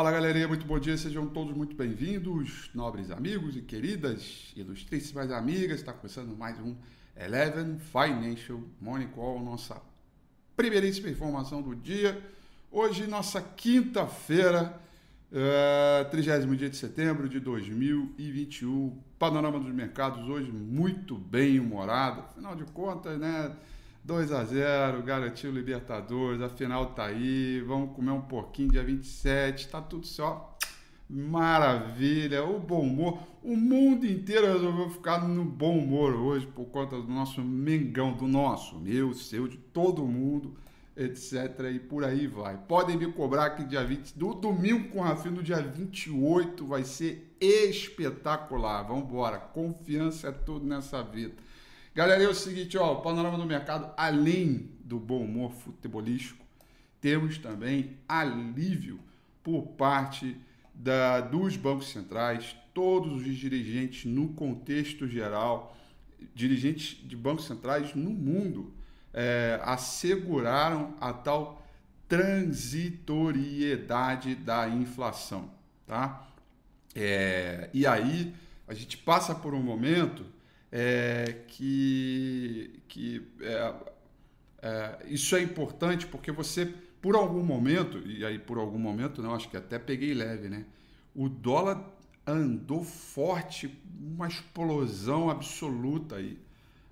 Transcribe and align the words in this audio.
Fala 0.00 0.12
galerinha, 0.12 0.48
muito 0.48 0.64
bom 0.64 0.78
dia, 0.78 0.96
sejam 0.96 1.26
todos 1.26 1.54
muito 1.54 1.76
bem-vindos, 1.76 2.70
nobres 2.74 3.10
amigos 3.10 3.54
e 3.54 3.60
queridas, 3.60 4.50
ilustríssimas 4.56 5.30
amigas. 5.30 5.80
Está 5.80 5.92
começando 5.92 6.34
mais 6.34 6.58
um 6.58 6.74
Eleven 7.14 7.78
Financial 7.78 8.58
Morning 8.80 9.08
Call, 9.08 9.44
nossa 9.44 9.78
primeiríssima 10.56 11.10
informação 11.10 11.60
do 11.60 11.76
dia. 11.76 12.18
Hoje, 12.72 13.06
nossa 13.06 13.42
quinta-feira, 13.42 14.74
uh, 15.30 16.10
30 16.10 16.46
dia 16.56 16.70
de 16.70 16.78
setembro 16.78 17.28
de 17.28 17.38
2021. 17.38 18.98
Panorama 19.18 19.60
dos 19.60 19.74
mercados 19.74 20.26
hoje 20.30 20.50
muito 20.50 21.14
bem 21.14 21.60
humorado, 21.60 22.22
afinal 22.22 22.56
de 22.56 22.64
contas, 22.72 23.18
né? 23.18 23.54
2 24.10 24.32
a 24.32 24.42
0 24.42 25.04
garantiu 25.04 25.52
Libertadores, 25.52 26.42
a 26.42 26.48
final 26.48 26.86
tá 26.86 27.04
aí, 27.04 27.60
vamos 27.60 27.94
comer 27.94 28.10
um 28.10 28.20
pouquinho 28.20 28.72
dia 28.72 28.82
27, 28.82 29.68
tá 29.68 29.80
tudo 29.80 30.04
só 30.04 30.58
maravilha, 31.08 32.44
o 32.44 32.58
bom 32.58 32.80
humor. 32.80 33.20
O 33.42 33.56
mundo 33.56 34.04
inteiro 34.04 34.46
resolveu 34.46 34.90
ficar 34.90 35.26
no 35.26 35.44
bom 35.44 35.78
humor 35.78 36.14
hoje 36.14 36.46
por 36.46 36.66
conta 36.66 36.96
do 36.96 37.08
nosso 37.08 37.40
Mengão, 37.40 38.12
do 38.12 38.26
nosso, 38.26 38.78
meu, 38.78 39.14
seu, 39.14 39.46
de 39.46 39.56
todo 39.56 40.04
mundo, 40.04 40.56
etc. 40.96 41.70
E 41.72 41.78
por 41.78 42.04
aí 42.04 42.26
vai. 42.26 42.56
Podem 42.56 42.96
me 42.96 43.12
cobrar 43.12 43.50
que 43.50 43.64
dia 43.64 43.84
20, 43.84 44.16
do 44.16 44.34
domingo 44.34 44.88
com 44.88 45.00
o 45.00 45.02
Rafinha, 45.02 45.34
no 45.34 45.42
dia 45.42 45.60
28, 45.62 46.64
vai 46.64 46.84
ser 46.84 47.36
espetacular. 47.40 48.82
Vamos 48.84 49.04
embora, 49.04 49.38
confiança 49.38 50.28
é 50.28 50.32
tudo 50.32 50.64
nessa 50.66 51.00
vida. 51.02 51.34
Galera, 51.92 52.22
é 52.22 52.28
o 52.28 52.34
seguinte, 52.34 52.78
ó, 52.78 52.92
o 52.92 53.02
panorama 53.02 53.36
do 53.36 53.44
mercado, 53.44 53.92
além 53.96 54.70
do 54.84 54.96
bom 54.96 55.24
humor 55.24 55.50
futebolístico, 55.50 56.46
temos 57.00 57.36
também 57.36 57.96
alívio 58.08 59.00
por 59.42 59.66
parte 59.68 60.36
da, 60.72 61.20
dos 61.20 61.56
bancos 61.56 61.90
centrais, 61.90 62.54
todos 62.72 63.26
os 63.26 63.36
dirigentes 63.36 64.04
no 64.04 64.28
contexto 64.28 65.08
geral, 65.08 65.76
dirigentes 66.32 66.96
de 67.02 67.16
bancos 67.16 67.46
centrais 67.46 67.92
no 67.92 68.10
mundo, 68.10 68.72
é, 69.12 69.58
asseguraram 69.64 70.94
a 71.00 71.12
tal 71.12 71.66
transitoriedade 72.06 74.36
da 74.36 74.68
inflação, 74.68 75.50
tá? 75.88 76.24
É, 76.94 77.68
e 77.74 77.84
aí 77.84 78.32
a 78.68 78.74
gente 78.74 78.96
passa 78.96 79.34
por 79.34 79.54
um 79.54 79.62
momento 79.62 80.24
é, 80.72 81.42
que, 81.48 82.82
que 82.88 83.26
é, 83.40 83.74
é, 84.62 84.98
isso 85.06 85.34
é 85.34 85.42
importante 85.42 86.06
porque 86.06 86.30
você, 86.30 86.72
por 87.00 87.16
algum 87.16 87.42
momento, 87.42 87.98
e 88.06 88.24
aí 88.24 88.38
por 88.38 88.58
algum 88.58 88.78
momento, 88.78 89.22
não, 89.22 89.34
acho 89.34 89.48
que 89.48 89.56
até 89.56 89.78
peguei 89.78 90.14
leve, 90.14 90.48
né? 90.48 90.64
O 91.14 91.28
dólar 91.28 91.82
andou 92.26 92.84
forte, 92.84 93.76
uma 93.98 94.28
explosão 94.28 95.28
absoluta 95.28 96.16
aí 96.16 96.38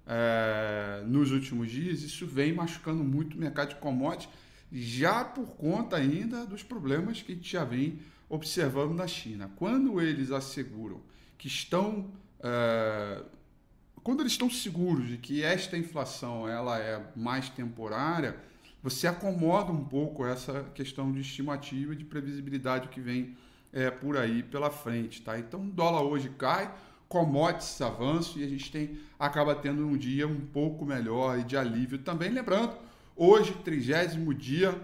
é, 0.06 1.04
nos 1.06 1.30
últimos 1.30 1.70
dias. 1.70 2.02
Isso 2.02 2.26
vem 2.26 2.52
machucando 2.52 3.04
muito 3.04 3.36
o 3.36 3.40
mercado 3.40 3.70
de 3.70 3.76
commodities, 3.76 4.28
já 4.72 5.24
por 5.24 5.56
conta 5.56 5.96
ainda 5.96 6.44
dos 6.44 6.62
problemas 6.62 7.22
que 7.22 7.32
a 7.32 7.34
gente 7.34 7.50
já 7.50 7.64
vem 7.64 8.00
observando 8.28 8.94
na 8.94 9.06
China. 9.06 9.50
Quando 9.56 10.00
eles 10.00 10.30
asseguram 10.30 11.00
que 11.38 11.46
estão 11.46 12.10
é, 12.40 13.22
quando 14.02 14.20
eles 14.20 14.32
estão 14.32 14.50
seguros 14.50 15.08
de 15.08 15.16
que 15.16 15.42
esta 15.42 15.76
inflação 15.76 16.48
ela 16.48 16.78
é 16.78 17.02
mais 17.16 17.48
temporária, 17.48 18.36
você 18.82 19.06
acomoda 19.06 19.72
um 19.72 19.84
pouco 19.84 20.24
essa 20.24 20.64
questão 20.74 21.10
de 21.12 21.20
estimativa 21.20 21.92
e 21.92 21.96
de 21.96 22.04
previsibilidade 22.04 22.88
que 22.88 23.00
vem 23.00 23.36
é, 23.72 23.90
por 23.90 24.16
aí 24.16 24.42
pela 24.42 24.70
frente, 24.70 25.22
tá? 25.22 25.38
Então, 25.38 25.60
o 25.60 25.70
dólar 25.70 26.02
hoje 26.02 26.30
cai, 26.38 26.72
commodities 27.08 27.80
avançam 27.80 28.40
e 28.40 28.44
a 28.44 28.48
gente 28.48 28.70
tem 28.70 28.98
acaba 29.18 29.54
tendo 29.54 29.86
um 29.86 29.96
dia 29.96 30.26
um 30.26 30.40
pouco 30.40 30.84
melhor 30.84 31.38
e 31.38 31.44
de 31.44 31.56
alívio 31.56 31.98
também. 31.98 32.30
Lembrando, 32.30 32.74
hoje, 33.16 33.52
trigésimo 33.64 34.32
dia, 34.32 34.74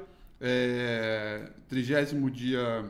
é, 0.40 1.50
trigésimo 1.68 2.30
dia 2.30 2.84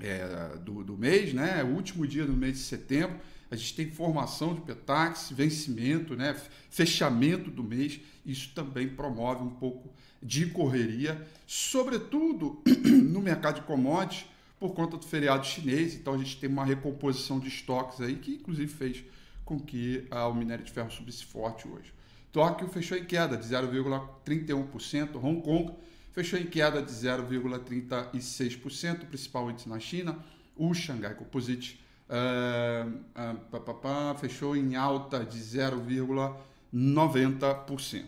é, 0.00 0.56
do, 0.64 0.82
do 0.82 0.96
mês, 0.96 1.32
né? 1.32 1.62
Último 1.62 2.06
dia 2.06 2.26
do 2.26 2.32
mês 2.32 2.54
de 2.54 2.64
setembro 2.64 3.16
a 3.50 3.56
gente 3.56 3.74
tem 3.74 3.90
formação 3.90 4.54
de 4.54 4.62
Petax, 4.62 5.30
vencimento, 5.30 6.16
né, 6.16 6.34
fechamento 6.70 7.50
do 7.50 7.62
mês, 7.62 8.00
isso 8.24 8.52
também 8.54 8.88
promove 8.88 9.42
um 9.42 9.50
pouco 9.50 9.92
de 10.22 10.46
correria, 10.46 11.28
sobretudo 11.46 12.62
no 12.66 13.20
mercado 13.20 13.56
de 13.56 13.66
commodities, 13.66 14.24
por 14.58 14.72
conta 14.72 14.96
do 14.96 15.04
feriado 15.04 15.46
chinês. 15.46 15.94
Então 15.94 16.14
a 16.14 16.18
gente 16.18 16.38
tem 16.38 16.48
uma 16.48 16.64
recomposição 16.64 17.38
de 17.38 17.48
estoques 17.48 18.00
aí 18.00 18.16
que 18.16 18.36
inclusive 18.36 18.72
fez 18.72 19.04
com 19.44 19.60
que 19.60 20.06
ah, 20.10 20.26
o 20.26 20.34
minério 20.34 20.64
de 20.64 20.72
ferro 20.72 20.90
subisse 20.90 21.26
forte 21.26 21.68
hoje. 21.68 21.92
Tóquio 22.32 22.66
fechou 22.68 22.96
em 22.96 23.04
queda 23.04 23.36
de 23.36 23.46
0,31%, 23.46 25.22
Hong 25.22 25.42
Kong 25.42 25.74
fechou 26.12 26.38
em 26.38 26.46
queda 26.46 26.80
de 26.80 26.90
0,36%, 26.90 29.02
o 29.02 29.06
principal 29.06 29.50
índice 29.50 29.68
na 29.68 29.78
China, 29.78 30.18
o 30.56 30.72
Shanghai 30.72 31.14
Composite 31.14 31.83
uh, 32.14 32.88
uh, 32.88 33.36
pá, 33.50 33.60
pá, 33.60 33.74
pá, 33.74 34.14
fechou 34.14 34.56
em 34.56 34.76
alta 34.76 35.22
de 35.24 35.38
0,90%. 35.38 38.04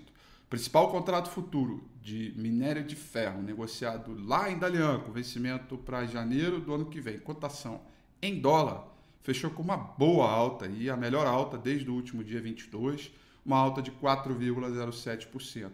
Principal 0.48 0.88
contrato 0.90 1.28
futuro 1.28 1.84
de 2.00 2.32
minério 2.36 2.84
de 2.84 2.94
ferro 2.94 3.42
negociado 3.42 4.16
lá 4.24 4.48
em 4.48 4.56
Dalian, 4.58 5.00
com 5.00 5.10
vencimento 5.10 5.76
para 5.76 6.06
janeiro 6.06 6.60
do 6.60 6.72
ano 6.72 6.86
que 6.86 7.00
vem, 7.00 7.18
cotação 7.18 7.80
em 8.22 8.40
dólar, 8.40 8.86
fechou 9.22 9.50
com 9.50 9.62
uma 9.62 9.76
boa 9.76 10.30
alta 10.30 10.68
e 10.68 10.88
a 10.88 10.96
melhor 10.96 11.26
alta 11.26 11.58
desde 11.58 11.90
o 11.90 11.94
último 11.94 12.22
dia 12.22 12.40
22, 12.40 13.10
uma 13.44 13.58
alta 13.58 13.82
de 13.82 13.90
4,07%. 13.90 15.72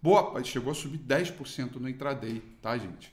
Boa, 0.00 0.42
chegou 0.42 0.70
a 0.70 0.74
subir 0.74 0.96
10% 0.98 1.74
no 1.76 1.86
intraday, 1.88 2.42
tá, 2.60 2.76
gente? 2.78 3.12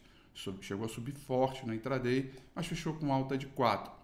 Chegou 0.61 0.85
a 0.85 0.89
subir 0.89 1.13
forte 1.13 1.67
no 1.67 1.73
intraday, 1.73 2.31
mas 2.55 2.67
fechou 2.67 2.93
com 2.93 3.11
alta 3.13 3.37
de 3.37 3.47
4%. 3.47 4.00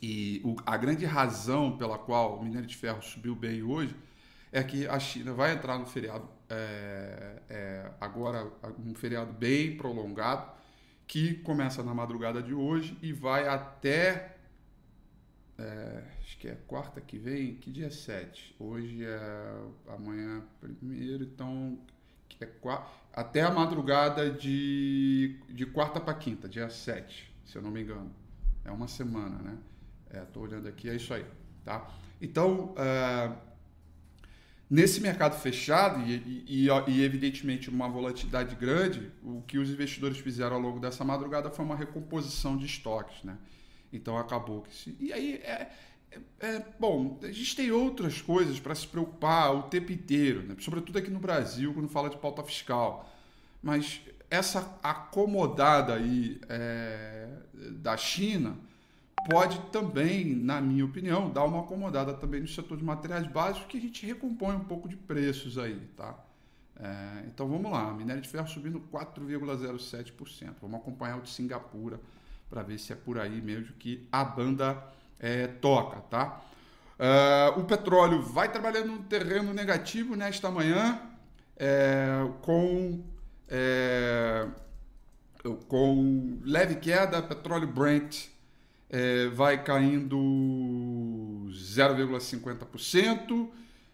E 0.00 0.40
o, 0.44 0.56
a 0.64 0.76
grande 0.76 1.04
razão 1.04 1.76
pela 1.76 1.98
qual 1.98 2.38
o 2.38 2.42
minério 2.42 2.66
de 2.66 2.76
ferro 2.76 3.02
subiu 3.02 3.34
bem 3.34 3.62
hoje 3.62 3.96
é 4.52 4.62
que 4.62 4.86
a 4.86 4.98
China 4.98 5.32
vai 5.32 5.52
entrar 5.52 5.78
no 5.78 5.86
feriado 5.86 6.28
é, 6.48 7.42
é, 7.48 7.90
agora, 8.00 8.50
um 8.84 8.94
feriado 8.94 9.32
bem 9.32 9.76
prolongado, 9.76 10.50
que 11.06 11.34
começa 11.34 11.82
na 11.82 11.94
madrugada 11.94 12.42
de 12.42 12.54
hoje 12.54 12.96
e 13.02 13.12
vai 13.12 13.48
até. 13.48 14.36
É, 15.58 16.04
acho 16.20 16.38
que 16.38 16.48
é 16.48 16.54
quarta 16.66 17.00
que 17.00 17.18
vem, 17.18 17.56
que 17.56 17.70
dia 17.70 17.86
é 17.86 17.90
7? 17.90 18.54
Hoje 18.58 19.04
é 19.04 19.62
amanhã 19.88 20.42
primeiro, 20.60 21.24
então 21.24 21.78
é 22.40 22.48
até 23.12 23.42
a 23.42 23.50
madrugada 23.50 24.30
de, 24.30 25.40
de 25.48 25.66
quarta 25.66 26.00
para 26.00 26.14
quinta, 26.14 26.48
dia 26.48 26.70
7, 26.70 27.34
se 27.44 27.56
eu 27.56 27.62
não 27.62 27.70
me 27.70 27.82
engano. 27.82 28.14
É 28.64 28.70
uma 28.70 28.86
semana, 28.86 29.38
né? 29.42 29.58
Estou 30.12 30.44
é, 30.44 30.48
olhando 30.48 30.68
aqui, 30.68 30.88
é 30.88 30.96
isso 30.96 31.12
aí. 31.12 31.24
Tá? 31.64 31.88
Então, 32.20 32.74
uh, 32.74 33.36
nesse 34.68 35.00
mercado 35.00 35.38
fechado 35.38 36.00
e, 36.00 36.44
e, 36.46 36.68
e, 36.68 37.02
evidentemente 37.02 37.68
uma 37.70 37.88
volatilidade 37.88 38.54
grande, 38.56 39.12
o 39.22 39.42
que 39.42 39.58
os 39.58 39.70
investidores 39.70 40.18
fizeram 40.18 40.56
ao 40.56 40.62
longo 40.62 40.80
dessa 40.80 41.04
madrugada 41.04 41.50
foi 41.50 41.64
uma 41.64 41.76
recomposição 41.76 42.56
de 42.56 42.66
estoques. 42.66 43.22
Né? 43.22 43.36
Então, 43.92 44.16
acabou 44.16 44.62
que... 44.62 44.74
Se, 44.74 44.96
e 44.98 45.12
aí, 45.12 45.34
é, 45.44 45.70
é, 46.10 46.20
é, 46.40 46.64
bom, 46.78 47.18
a 47.22 47.30
gente 47.30 47.54
tem 47.54 47.70
outras 47.70 48.20
coisas 48.20 48.58
para 48.58 48.74
se 48.74 48.86
preocupar 48.86 49.54
o 49.54 49.64
tempo 49.64 49.92
inteiro, 49.92 50.42
né? 50.42 50.56
sobretudo 50.58 50.98
aqui 50.98 51.10
no 51.10 51.20
Brasil, 51.20 51.72
quando 51.74 51.88
fala 51.88 52.08
de 52.08 52.16
pauta 52.16 52.42
fiscal. 52.42 53.12
Mas 53.62 54.00
essa 54.30 54.78
acomodada 54.82 55.94
aí 55.94 56.40
é, 56.48 57.28
da 57.72 57.96
China 57.96 58.56
pode 59.28 59.60
também, 59.70 60.34
na 60.34 60.60
minha 60.60 60.84
opinião, 60.84 61.30
dar 61.30 61.44
uma 61.44 61.60
acomodada 61.60 62.14
também 62.14 62.40
no 62.40 62.48
setor 62.48 62.78
de 62.78 62.84
materiais 62.84 63.26
básicos, 63.26 63.66
que 63.68 63.76
a 63.76 63.80
gente 63.80 64.06
recompõe 64.06 64.56
um 64.56 64.64
pouco 64.64 64.88
de 64.88 64.96
preços 64.96 65.58
aí, 65.58 65.78
tá? 65.96 66.18
É, 66.80 67.24
então 67.26 67.46
vamos 67.46 67.70
lá, 67.70 67.92
minério 67.92 68.22
de 68.22 68.28
ferro 68.28 68.48
subindo 68.48 68.80
4,07%. 68.92 70.54
Vamos 70.62 70.80
acompanhar 70.80 71.18
o 71.18 71.22
de 71.22 71.28
Singapura 71.28 72.00
para 72.48 72.62
ver 72.62 72.78
se 72.78 72.92
é 72.92 72.96
por 72.96 73.18
aí 73.18 73.42
mesmo 73.42 73.74
que 73.74 74.08
a 74.10 74.24
banda 74.24 74.82
é, 75.20 75.46
toca, 75.46 76.00
tá? 76.02 76.40
É, 76.98 77.52
o 77.56 77.64
petróleo 77.64 78.22
vai 78.22 78.50
trabalhando 78.50 78.92
no 78.92 79.02
terreno 79.02 79.52
negativo 79.52 80.16
nesta 80.16 80.50
manhã, 80.50 81.00
é, 81.56 82.26
com, 82.40 83.04
é, 83.48 84.48
com 85.68 86.38
leve 86.44 86.76
queda, 86.76 87.20
petróleo 87.20 87.66
Brent 87.66 88.37
é, 88.90 89.28
vai 89.28 89.62
caindo 89.62 90.16
0,50%. 91.50 93.48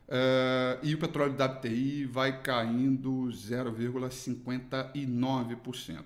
É, 0.06 0.78
e 0.82 0.94
o 0.94 0.98
petróleo 0.98 1.32
da 1.32 1.46
WTI 1.46 2.04
vai 2.04 2.42
caindo 2.42 3.30
0,59%. 3.32 6.04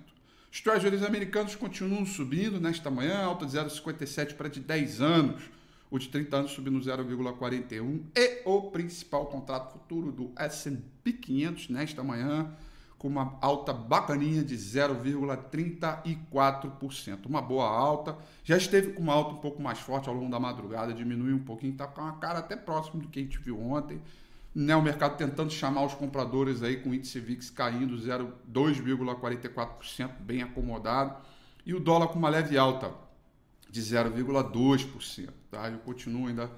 Os 0.51 0.61
treasuries 0.61 1.03
americanos 1.03 1.55
continuam 1.55 2.03
subindo 2.05 2.59
nesta 2.59 2.89
manhã, 2.89 3.19
alta 3.19 3.45
de 3.45 3.51
0,57 3.51 4.33
para 4.35 4.49
de 4.49 4.59
10 4.59 4.99
anos. 5.01 5.43
O 5.91 5.99
de 5.99 6.07
30 6.07 6.37
anos 6.37 6.51
subindo 6.51 6.79
0,41. 6.79 8.01
E 8.15 8.41
o 8.45 8.71
principal 8.71 9.27
contrato 9.27 9.73
futuro 9.73 10.11
do 10.11 10.31
S&P 10.35 11.13
500 11.13 11.69
nesta 11.69 12.03
manhã, 12.03 12.51
com 12.99 13.07
uma 13.07 13.39
alta 13.41 13.73
bacaninha 13.73 14.43
de 14.43 14.55
0,34%. 14.55 17.25
Uma 17.25 17.41
boa 17.41 17.65
alta. 17.65 18.15
Já 18.43 18.55
esteve 18.57 18.91
com 18.91 19.01
uma 19.01 19.13
alta 19.13 19.31
um 19.31 19.37
pouco 19.37 19.59
mais 19.61 19.79
forte 19.79 20.09
ao 20.09 20.15
longo 20.15 20.29
da 20.29 20.39
madrugada, 20.39 20.93
diminuiu 20.93 21.37
um 21.37 21.43
pouquinho, 21.43 21.71
está 21.71 21.87
com 21.87 22.01
uma 22.01 22.17
cara 22.17 22.39
até 22.39 22.57
próximo 22.57 23.01
do 23.01 23.07
que 23.07 23.19
a 23.19 23.21
gente 23.23 23.39
viu 23.39 23.57
ontem. 23.59 24.01
Né, 24.53 24.75
o 24.75 24.81
mercado 24.81 25.15
tentando 25.15 25.49
chamar 25.51 25.85
os 25.85 25.93
compradores 25.93 26.61
aí 26.61 26.75
com 26.77 26.89
o 26.89 26.93
índice 26.93 27.17
VIX 27.19 27.49
caindo 27.51 27.95
2,44%, 27.95 30.09
bem 30.19 30.41
acomodado. 30.41 31.15
E 31.65 31.73
o 31.73 31.79
dólar 31.79 32.09
com 32.09 32.19
uma 32.19 32.27
leve 32.29 32.57
alta 32.57 32.93
de 33.69 33.81
0,2%. 33.81 35.29
Tá? 35.49 35.69
Eu 35.69 35.79
continuo 35.79 36.27
ainda 36.27 36.51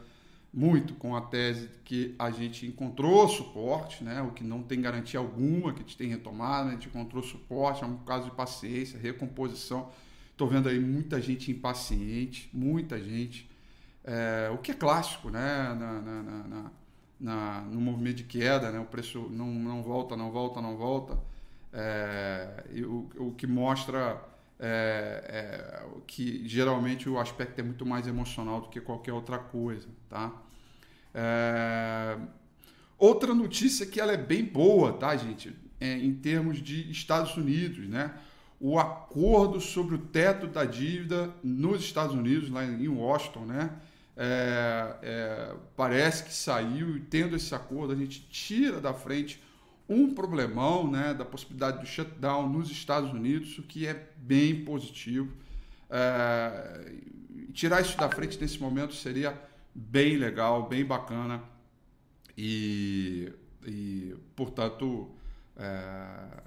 muito 0.54 0.94
com 0.96 1.16
a 1.16 1.22
tese 1.22 1.68
de 1.68 1.78
que 1.80 2.16
a 2.20 2.30
gente 2.30 2.66
encontrou 2.66 3.28
suporte, 3.28 4.04
né? 4.04 4.22
o 4.22 4.32
que 4.32 4.44
não 4.44 4.62
tem 4.62 4.82
garantia 4.82 5.20
alguma 5.20 5.72
que 5.72 5.80
a 5.80 5.82
gente 5.84 5.98
tem 5.98 6.10
retomado, 6.10 6.66
né? 6.66 6.72
a 6.72 6.74
gente 6.76 6.90
encontrou 6.90 7.24
suporte, 7.24 7.84
é 7.84 7.88
um 7.88 7.98
caso 7.98 8.26
de 8.26 8.32
paciência, 8.32 9.00
recomposição. 9.00 9.90
Estou 10.32 10.48
vendo 10.48 10.68
aí 10.68 10.80
muita 10.80 11.22
gente 11.22 11.52
impaciente, 11.52 12.50
muita 12.52 13.00
gente, 13.00 13.50
é, 14.04 14.52
o 14.54 14.58
que 14.58 14.72
é 14.72 14.74
clássico 14.74 15.30
né? 15.30 15.74
na, 15.80 16.02
na, 16.02 16.24
na, 16.24 16.72
na, 17.20 17.62
no 17.62 17.80
movimento 17.80 18.18
de 18.18 18.24
queda, 18.26 18.72
né? 18.72 18.80
o 18.80 18.86
preço 18.86 19.30
não, 19.32 19.48
não 19.48 19.82
volta, 19.82 20.18
não 20.18 20.32
volta, 20.32 20.62
não 20.62 20.76
volta, 20.76 21.18
é, 21.72 22.66
o, 22.84 23.10
o 23.18 23.32
que 23.32 23.48
mostra 23.48 24.22
é, 24.62 25.24
é, 25.28 25.84
que 26.06 26.48
geralmente 26.48 27.10
o 27.10 27.20
aspecto 27.20 27.60
é 27.60 27.64
muito 27.64 27.84
mais 27.84 28.06
emocional 28.06 28.62
do 28.62 28.70
que 28.70 28.80
qualquer 28.80 29.12
outra 29.12 29.40
coisa, 29.40 29.88
tá? 30.08 30.32
É, 31.16 32.16
outra 33.00 33.34
notícia 33.34 33.88
que 33.88 34.00
ela 34.00 34.12
é 34.12 34.18
bem 34.18 34.46
boa, 34.46 34.94
tá, 34.94 35.16
gente? 35.18 35.56
É, 35.80 35.98
em 35.98 36.14
termos 36.14 36.62
de 36.62 36.92
Estados 36.92 37.36
Unidos, 37.36 37.88
né? 37.90 38.14
O 38.60 38.78
acordo 38.78 39.60
sobre 39.60 39.96
o 39.96 39.98
teto 39.98 40.46
da 40.46 40.64
dívida 40.64 41.34
nos 41.44 41.82
Estados 41.82 42.14
Unidos, 42.16 42.52
lá 42.52 42.64
em 42.64 42.88
Washington, 42.88 43.46
né? 43.46 43.72
É, 44.16 44.96
é, 45.02 45.56
parece 45.76 46.26
que 46.26 46.34
saiu 46.34 46.96
e 46.96 47.00
tendo 47.00 47.36
esse 47.36 47.56
acordo 47.56 47.94
a 47.94 47.96
gente 47.96 48.22
tira 48.30 48.80
da 48.80 48.94
frente 48.94 49.42
um 49.92 50.14
problemão 50.14 50.90
né, 50.90 51.14
da 51.14 51.26
possibilidade 51.26 51.80
do 51.80 51.86
shutdown 51.86 52.48
nos 52.48 52.72
Estados 52.72 53.12
Unidos, 53.12 53.58
o 53.58 53.64
que 53.64 53.86
é 53.86 54.10
bem 54.18 54.64
positivo. 54.64 55.34
É, 55.90 56.94
tirar 57.54 57.82
isso 57.82 57.98
da 57.98 58.10
frente 58.10 58.40
nesse 58.40 58.58
momento 58.60 58.96
seria 58.96 59.38
bem 59.76 60.16
legal, 60.16 60.70
bem 60.70 60.86
bacana 60.86 61.44
e, 62.38 63.34
e 63.68 64.16
portanto, 64.34 65.12
é, 65.58 66.44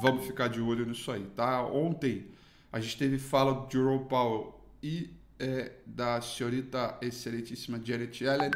vamos 0.00 0.26
ficar 0.26 0.48
de 0.48 0.60
olho 0.62 0.86
nisso 0.86 1.12
aí, 1.12 1.26
tá? 1.36 1.62
Ontem 1.66 2.26
a 2.72 2.80
gente 2.80 2.96
teve 2.96 3.18
fala 3.18 3.66
de 3.66 3.74
Jerome 3.74 4.06
Powell 4.06 4.58
e 4.82 5.10
é, 5.38 5.72
da 5.84 6.22
senhorita 6.22 6.96
excelentíssima 7.02 7.78
Janet 7.84 8.24
Yellen. 8.24 8.50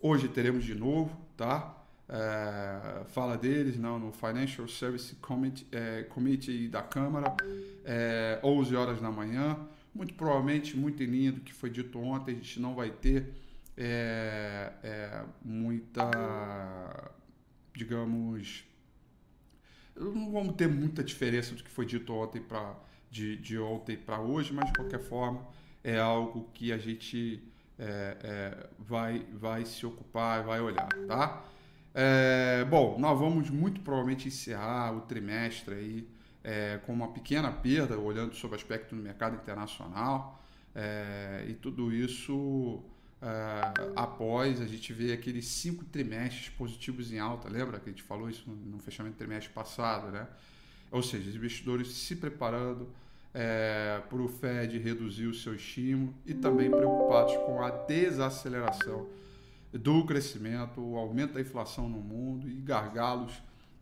Hoje 0.00 0.28
teremos 0.28 0.64
de 0.64 0.76
novo, 0.76 1.16
tá? 1.36 1.81
É, 2.14 3.04
fala 3.06 3.38
deles 3.38 3.78
não, 3.78 3.98
no 3.98 4.12
Financial 4.12 4.68
Service 4.68 5.14
Committee, 5.16 5.66
é, 5.72 6.02
Committee 6.02 6.68
da 6.68 6.82
Câmara, 6.82 7.34
é, 7.86 8.38
11 8.44 8.76
horas 8.76 9.00
da 9.00 9.10
manhã. 9.10 9.58
Muito 9.94 10.12
provavelmente, 10.12 10.76
muito 10.76 11.02
em 11.02 11.06
linha 11.06 11.32
do 11.32 11.40
que 11.40 11.54
foi 11.54 11.70
dito 11.70 11.98
ontem, 11.98 12.32
a 12.32 12.34
gente 12.34 12.60
não 12.60 12.74
vai 12.74 12.90
ter 12.90 13.32
é, 13.76 14.72
é, 14.82 15.24
muita, 15.42 17.12
digamos, 17.74 18.64
não 19.96 20.32
vamos 20.32 20.54
ter 20.54 20.68
muita 20.68 21.02
diferença 21.02 21.54
do 21.54 21.62
que 21.62 21.70
foi 21.70 21.86
dito 21.86 22.12
ontem 22.12 22.42
para 22.42 22.74
de, 23.10 23.36
de 23.36 23.58
ontem 23.58 23.96
para 23.96 24.20
hoje, 24.20 24.52
mas 24.52 24.66
de 24.66 24.72
qualquer 24.72 25.00
forma 25.00 25.46
é 25.84 25.98
algo 25.98 26.48
que 26.54 26.72
a 26.72 26.78
gente 26.78 27.42
é, 27.78 28.16
é, 28.22 28.66
vai, 28.78 29.26
vai 29.32 29.64
se 29.66 29.84
ocupar, 29.84 30.42
vai 30.44 30.60
olhar, 30.60 30.88
tá? 31.06 31.44
É, 31.94 32.64
bom, 32.64 32.98
nós 32.98 33.18
vamos 33.18 33.50
muito 33.50 33.80
provavelmente 33.80 34.28
encerrar 34.28 34.96
o 34.96 35.02
trimestre 35.02 35.74
aí 35.74 36.08
é, 36.42 36.80
com 36.86 36.92
uma 36.92 37.08
pequena 37.08 37.50
perda, 37.50 37.98
olhando 37.98 38.34
sobre 38.34 38.56
o 38.56 38.58
aspecto 38.58 38.94
do 38.94 39.02
mercado 39.02 39.36
internacional, 39.36 40.42
é, 40.74 41.44
e 41.48 41.54
tudo 41.54 41.92
isso 41.92 42.82
é, 43.20 43.90
após 43.94 44.60
a 44.60 44.66
gente 44.66 44.92
ver 44.92 45.12
aqueles 45.12 45.46
cinco 45.46 45.84
trimestres 45.84 46.48
positivos 46.48 47.12
em 47.12 47.18
alta, 47.18 47.48
lembra 47.48 47.78
que 47.78 47.90
a 47.90 47.92
gente 47.92 48.02
falou 48.02 48.28
isso 48.28 48.50
no, 48.50 48.78
fechamento 48.78 49.14
do 49.14 49.18
trimestre 49.18 49.52
passado, 49.52 50.10
né? 50.10 50.26
Ou 50.90 51.02
seja, 51.02 51.28
os 51.28 51.36
investidores 51.36 51.88
se 51.88 52.16
preparando 52.16 52.88
é, 53.32 54.02
para 54.08 54.20
o 54.20 54.28
Fed 54.28 54.78
reduzir 54.78 55.26
o 55.26 55.34
seu 55.34 55.54
estímulo 55.54 56.14
e 56.26 56.34
também 56.34 56.70
preocupados 56.70 57.34
com 57.46 57.62
a 57.62 57.70
desaceleração 57.70 59.08
do 59.72 60.04
crescimento, 60.04 60.80
o 60.80 60.96
aumento 60.96 61.34
da 61.34 61.40
inflação 61.40 61.88
no 61.88 62.00
mundo 62.00 62.48
e 62.48 62.54
gargalos 62.54 63.32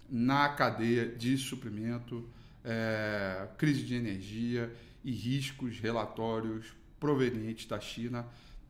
na 0.08 0.48
cadeia 0.48 1.06
de 1.06 1.36
suprimento, 1.36 2.28
é, 2.64 3.48
crise 3.56 3.82
de 3.82 3.94
energia 3.94 4.74
e 5.04 5.12
riscos 5.12 5.78
relatórios 5.78 6.74
provenientes 6.98 7.66
da 7.66 7.80
China. 7.80 8.26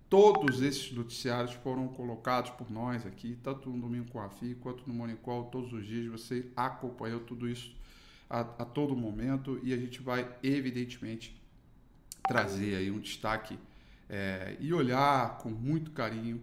Todos 0.08 0.60
esses 0.60 0.92
noticiários 0.92 1.52
foram 1.54 1.88
colocados 1.88 2.50
por 2.50 2.70
nós 2.70 3.06
aqui, 3.06 3.38
tanto 3.42 3.70
no 3.70 3.80
Domingo 3.80 4.10
com 4.10 4.20
a 4.20 4.28
FI 4.28 4.56
quanto 4.60 4.86
no 4.86 4.94
Monicol, 4.94 5.44
todos 5.44 5.72
os 5.72 5.86
dias. 5.86 6.06
Você 6.10 6.46
acompanhou 6.56 7.20
tudo 7.20 7.48
isso 7.48 7.74
a, 8.28 8.40
a 8.40 8.64
todo 8.64 8.96
momento 8.96 9.60
e 9.62 9.72
a 9.72 9.76
gente 9.76 10.00
vai, 10.02 10.28
evidentemente, 10.42 11.40
trazer 12.26 12.76
aí 12.76 12.90
um 12.90 12.98
destaque 12.98 13.58
é, 14.08 14.56
e 14.58 14.72
olhar 14.74 15.38
com 15.38 15.50
muito 15.50 15.90
carinho 15.92 16.40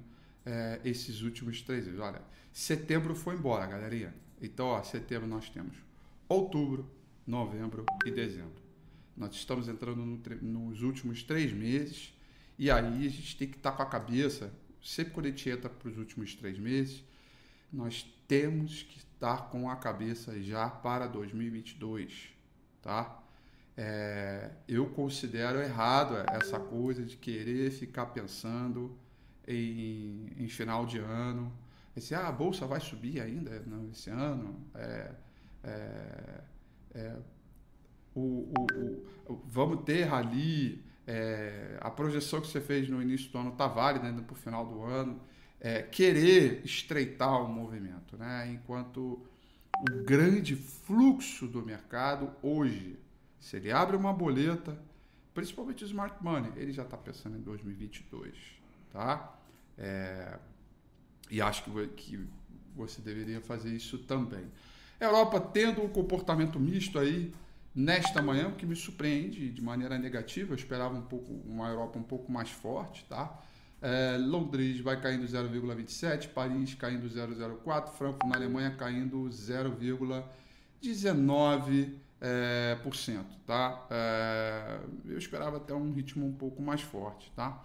é, 0.48 0.80
esses 0.86 1.22
últimos 1.22 1.62
três 1.62 1.86
meses. 1.86 2.00
Olha, 2.00 2.22
setembro 2.54 3.13
foi 3.13 3.36
embora, 3.36 3.66
galerinha. 3.66 4.13
Então, 4.42 4.68
ó, 4.68 4.82
setembro 4.82 5.27
nós 5.27 5.50
temos 5.50 5.75
outubro, 6.30 6.89
novembro 7.25 7.86
e 8.06 8.12
dezembro. 8.12 8.62
Nós 9.16 9.36
estamos 9.36 9.68
entrando 9.68 10.06
no, 10.06 10.18
nos 10.42 10.82
últimos 10.82 11.22
três 11.22 11.51
meses 11.51 12.13
e 12.58 12.72
aí 12.72 13.08
a 13.08 13.10
gente 13.10 13.36
tem 13.36 13.48
que 13.48 13.58
estar 13.58 13.72
tá 13.72 13.77
com 13.77 13.84
a 13.84 13.88
cabeça, 13.88 14.54
sempre 14.82 15.13
quando 15.13 15.25
a 15.25 15.30
gente 15.30 15.50
entra 15.50 15.70
para 15.70 15.89
os 15.89 15.98
últimos 15.98 16.34
três 16.34 16.58
meses, 16.58 17.04
nós 17.72 18.06
temos 18.27 18.84
que 18.84 19.00
estar 19.00 19.50
com 19.50 19.70
a 19.70 19.75
cabeça 19.75 20.42
já 20.42 20.70
para 20.70 21.08
2022, 21.08 22.30
tá? 22.82 23.22
É, 23.75 24.51
eu 24.68 24.88
considero 24.88 25.60
errado 25.60 26.16
essa 26.32 26.60
coisa 26.60 27.04
de 27.04 27.18
querer 27.18 27.70
ficar 27.72 28.08
pensando 28.08 28.98
em, 29.48 30.27
em 30.38 30.48
final 30.48 30.86
de 30.86 31.00
ano. 31.00 31.51
Esse, 31.96 32.13
ah, 32.13 32.27
a 32.27 32.32
bolsa 32.32 32.68
vai 32.68 32.80
subir 32.80 33.22
ainda 33.22 33.63
não, 33.66 33.89
esse 33.89 34.10
ano. 34.10 34.60
É, 34.75 35.12
é, 35.63 36.42
é, 36.94 37.16
o, 38.13 38.51
o, 38.58 39.06
o, 39.25 39.42
vamos 39.46 39.84
ter 39.84 40.04
rally. 40.04 40.84
É, 41.10 41.77
a 41.80 41.89
projeção 41.89 42.42
que 42.42 42.48
você 42.48 42.60
fez 42.60 42.89
no 42.89 43.01
início 43.01 43.32
do 43.32 43.38
ano 43.38 43.51
está 43.51 43.66
válida 43.68 44.08
ainda 44.08 44.22
para 44.22 44.34
o 44.34 44.38
final 44.38 44.66
do 44.66 44.84
ano. 44.84 45.20
É, 45.60 45.82
querer 45.82 46.62
estreitar 46.63 47.42
o 47.42 47.48
movimento, 47.48 48.16
né? 48.16 48.48
enquanto 48.51 49.25
o 49.80 50.04
grande 50.04 50.56
fluxo 50.56 51.48
do 51.48 51.63
mercado 51.63 52.32
hoje, 52.44 53.00
se 53.39 53.58
ele 53.58 53.72
abre 53.72 53.96
uma 53.96 54.13
boleta, 54.13 54.77
principalmente 55.34 55.84
o 55.84 55.88
smart 55.88 56.24
money, 56.24 56.51
ele 56.56 56.72
já 56.72 56.84
está 56.84 56.98
pensando 56.98 57.38
em 57.38 57.42
2022, 57.42 58.36
tá? 58.92 59.37
É, 59.77 60.39
e 61.29 61.41
acho 61.41 61.63
que, 61.63 61.88
que 61.89 62.27
você 62.75 63.01
deveria 63.01 63.41
fazer 63.41 63.69
isso 63.69 63.98
também. 64.00 64.46
Europa 65.00 65.39
tendo 65.39 65.84
um 65.84 65.89
comportamento 65.89 66.60
misto 66.60 66.98
aí 66.98 67.34
nesta 67.75 68.22
manhã, 68.22 68.48
o 68.48 68.55
que 68.55 68.65
me 68.65 68.75
surpreende 68.75 69.51
de 69.51 69.62
maneira 69.62 69.98
negativa. 69.98 70.53
Eu 70.53 70.55
esperava 70.55 70.96
um 70.96 71.03
pouco 71.03 71.31
uma 71.46 71.69
Europa 71.69 72.00
um 72.00 72.03
pouco 72.03 72.31
mais 72.31 72.50
forte, 72.50 73.05
tá? 73.05 73.39
É, 73.79 74.17
Londres 74.17 74.79
vai 74.79 75.00
caindo 75.00 75.24
0,27, 75.24 76.29
Paris 76.29 76.74
caindo 76.74 77.07
0,04, 77.07 77.89
Frankfurt 77.89 78.25
na 78.25 78.36
Alemanha 78.36 78.72
caindo 78.72 79.29
0,19%, 79.29 80.24
é, 82.19 82.75
por 82.81 82.96
cento, 82.96 83.38
tá? 83.46 83.86
É, 83.91 84.79
eu 85.05 85.19
esperava 85.19 85.57
até 85.57 85.72
um 85.75 85.93
ritmo 85.93 86.25
um 86.25 86.34
pouco 86.34 86.63
mais 86.63 86.81
forte, 86.81 87.31
tá? 87.36 87.63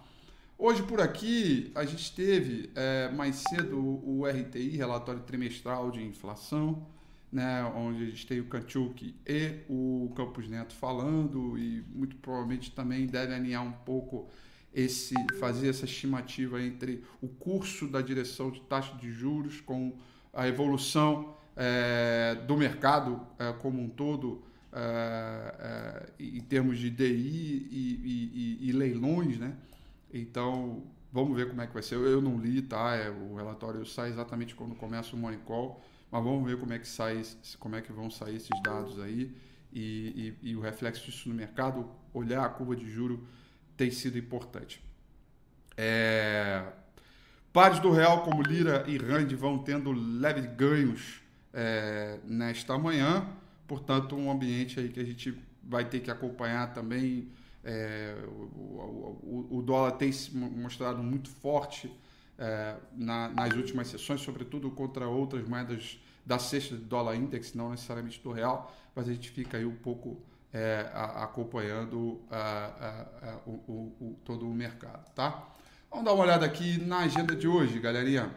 Hoje 0.57 0.83
por 0.83 1.01
aqui 1.01 1.71
a 1.75 1.83
gente 1.83 2.13
teve 2.15 2.69
é, 2.75 3.09
mais 3.09 3.37
cedo 3.37 3.77
o 3.77 4.25
RTI, 4.25 4.77
relatório 4.77 5.21
trimestral 5.21 5.89
de 5.91 6.01
inflação, 6.01 6.87
né, 7.31 7.63
onde 7.75 8.03
a 8.03 8.05
gente 8.05 8.27
tem 8.27 8.39
o 8.39 8.45
Kanchuk 8.45 9.15
e 9.27 9.59
o 9.67 10.13
Campos 10.15 10.47
Neto 10.47 10.73
falando 10.75 11.57
e 11.57 11.83
muito 11.93 12.15
provavelmente 12.17 12.71
também 12.71 13.07
deve 13.07 13.33
alinhar 13.33 13.63
um 13.63 13.71
pouco 13.71 14.29
esse 14.73 15.15
fazer 15.39 15.69
essa 15.69 15.85
estimativa 15.85 16.61
entre 16.61 17.03
o 17.21 17.27
curso 17.27 17.87
da 17.87 18.01
direção 18.01 18.51
de 18.51 18.61
taxa 18.61 18.95
de 18.95 19.11
juros 19.11 19.59
com 19.59 19.97
a 20.31 20.47
evolução 20.47 21.35
é, 21.55 22.35
do 22.47 22.55
mercado 22.55 23.19
é, 23.39 23.51
como 23.53 23.81
um 23.81 23.89
todo 23.89 24.43
é, 24.71 26.09
em 26.19 26.41
termos 26.41 26.77
de 26.77 26.89
DI 26.89 27.67
e, 27.71 28.59
e, 28.61 28.69
e, 28.69 28.71
leilões, 28.71 29.37
né? 29.37 29.55
Então 30.13 30.83
vamos 31.11 31.35
ver 31.35 31.49
como 31.49 31.61
é 31.61 31.67
que 31.67 31.73
vai 31.73 31.83
ser. 31.83 31.95
Eu 31.95 32.21
não 32.21 32.39
li, 32.39 32.61
tá? 32.61 32.93
o 33.31 33.35
relatório 33.35 33.85
sai 33.85 34.09
exatamente 34.09 34.55
quando 34.55 34.75
começa 34.75 35.15
o 35.15 35.19
morning 35.19 35.39
call 35.39 35.81
mas 36.13 36.23
vamos 36.23 36.47
ver 36.47 36.59
como 36.59 36.71
é 36.71 36.77
que 36.77 36.87
sai, 36.87 37.23
como 37.57 37.75
é 37.75 37.81
que 37.81 37.91
vão 37.91 38.07
sair 38.07 38.35
esses 38.35 38.61
dados 38.61 38.99
aí 38.99 39.35
e, 39.73 40.35
e, 40.43 40.51
e 40.51 40.55
o 40.55 40.61
reflexo 40.61 41.03
disso 41.03 41.27
no 41.27 41.33
mercado. 41.33 41.89
Olhar 42.13 42.45
a 42.45 42.49
curva 42.49 42.75
de 42.75 42.87
juro 42.87 43.27
tem 43.75 43.89
sido 43.89 44.15
importante. 44.15 44.79
É... 45.75 46.63
Pares 47.51 47.79
do 47.79 47.89
real 47.89 48.21
como 48.21 48.43
lira 48.43 48.85
e 48.87 48.95
rand 48.95 49.27
vão 49.35 49.57
tendo 49.57 49.91
leves 49.91 50.45
ganhos 50.55 51.19
é, 51.51 52.19
nesta 52.25 52.77
manhã, 52.77 53.27
portanto 53.67 54.15
um 54.15 54.29
ambiente 54.29 54.79
aí 54.79 54.89
que 54.89 54.99
a 54.99 55.03
gente 55.03 55.35
vai 55.63 55.83
ter 55.83 55.99
que 56.01 56.11
acompanhar 56.11 56.75
também. 56.75 57.27
É, 57.63 58.15
o, 58.27 59.17
o, 59.23 59.47
o, 59.57 59.61
dólar 59.61 59.91
tem 59.93 60.11
se 60.11 60.35
mostrado 60.35 61.01
muito 61.01 61.29
forte 61.29 61.89
é, 62.37 62.75
na, 62.93 63.29
nas 63.29 63.53
últimas 63.53 63.87
sessões, 63.87 64.21
sobretudo 64.21 64.69
contra 64.71 65.07
outras 65.07 65.47
moedas 65.47 65.97
da 66.25 66.37
cesta 66.39 66.75
do 66.75 66.83
dólar 66.83 67.15
index, 67.15 67.53
não 67.53 67.71
necessariamente 67.71 68.21
do 68.21 68.31
real, 68.31 68.75
mas 68.93 69.07
a 69.07 69.13
gente 69.13 69.29
fica 69.29 69.57
aí 69.57 69.65
um 69.65 69.75
pouco 69.75 70.21
é, 70.51 70.89
a, 70.93 71.23
acompanhando 71.23 72.21
a, 72.29 73.39
a, 73.45 73.49
o, 73.49 74.17
todo 74.25 74.47
o 74.47 74.53
mercado, 74.53 75.09
tá? 75.13 75.49
Vamos 75.89 76.05
dar 76.05 76.13
uma 76.13 76.23
olhada 76.23 76.45
aqui 76.45 76.77
na 76.83 76.99
agenda 76.99 77.35
de 77.35 77.47
hoje, 77.47 77.79
galerinha. 77.79 78.33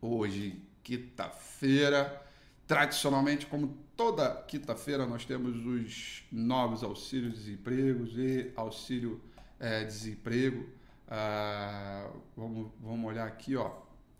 Hoje, 0.00 0.62
quinta-feira, 0.82 2.25
tradicionalmente, 2.66 3.46
como 3.46 3.78
toda 3.96 4.42
quinta-feira, 4.42 5.06
nós 5.06 5.24
temos 5.24 5.64
os 5.64 6.24
novos 6.30 6.82
auxílios 6.82 7.34
desempregos 7.34 8.16
e 8.16 8.52
auxílio 8.56 9.20
é, 9.58 9.84
desemprego. 9.84 10.66
Ah, 11.08 12.10
vamos, 12.36 12.72
vamos 12.80 13.06
olhar 13.06 13.26
aqui, 13.26 13.56
ó. 13.56 13.70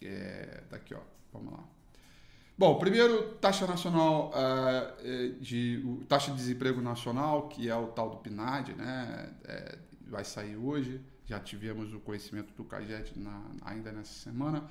É, 0.02 0.62
daqui, 0.70 0.94
ó. 0.94 1.00
Vamos 1.32 1.52
lá. 1.52 1.64
Bom, 2.58 2.78
primeiro, 2.78 3.34
taxa 3.34 3.66
nacional 3.66 4.30
uh, 4.30 5.40
de 5.40 5.84
taxa 6.08 6.30
de 6.30 6.38
desemprego 6.38 6.80
nacional, 6.80 7.48
que 7.48 7.68
é 7.68 7.76
o 7.76 7.88
tal 7.88 8.08
do 8.08 8.16
PNAD, 8.16 8.72
né? 8.72 9.30
É, 9.44 9.78
vai 10.06 10.24
sair 10.24 10.56
hoje. 10.56 11.00
Já 11.26 11.38
tivemos 11.38 11.92
o 11.92 12.00
conhecimento 12.00 12.54
do 12.54 12.64
CAGED 12.64 13.12
na, 13.18 13.42
ainda 13.62 13.92
nessa 13.92 14.14
semana. 14.14 14.64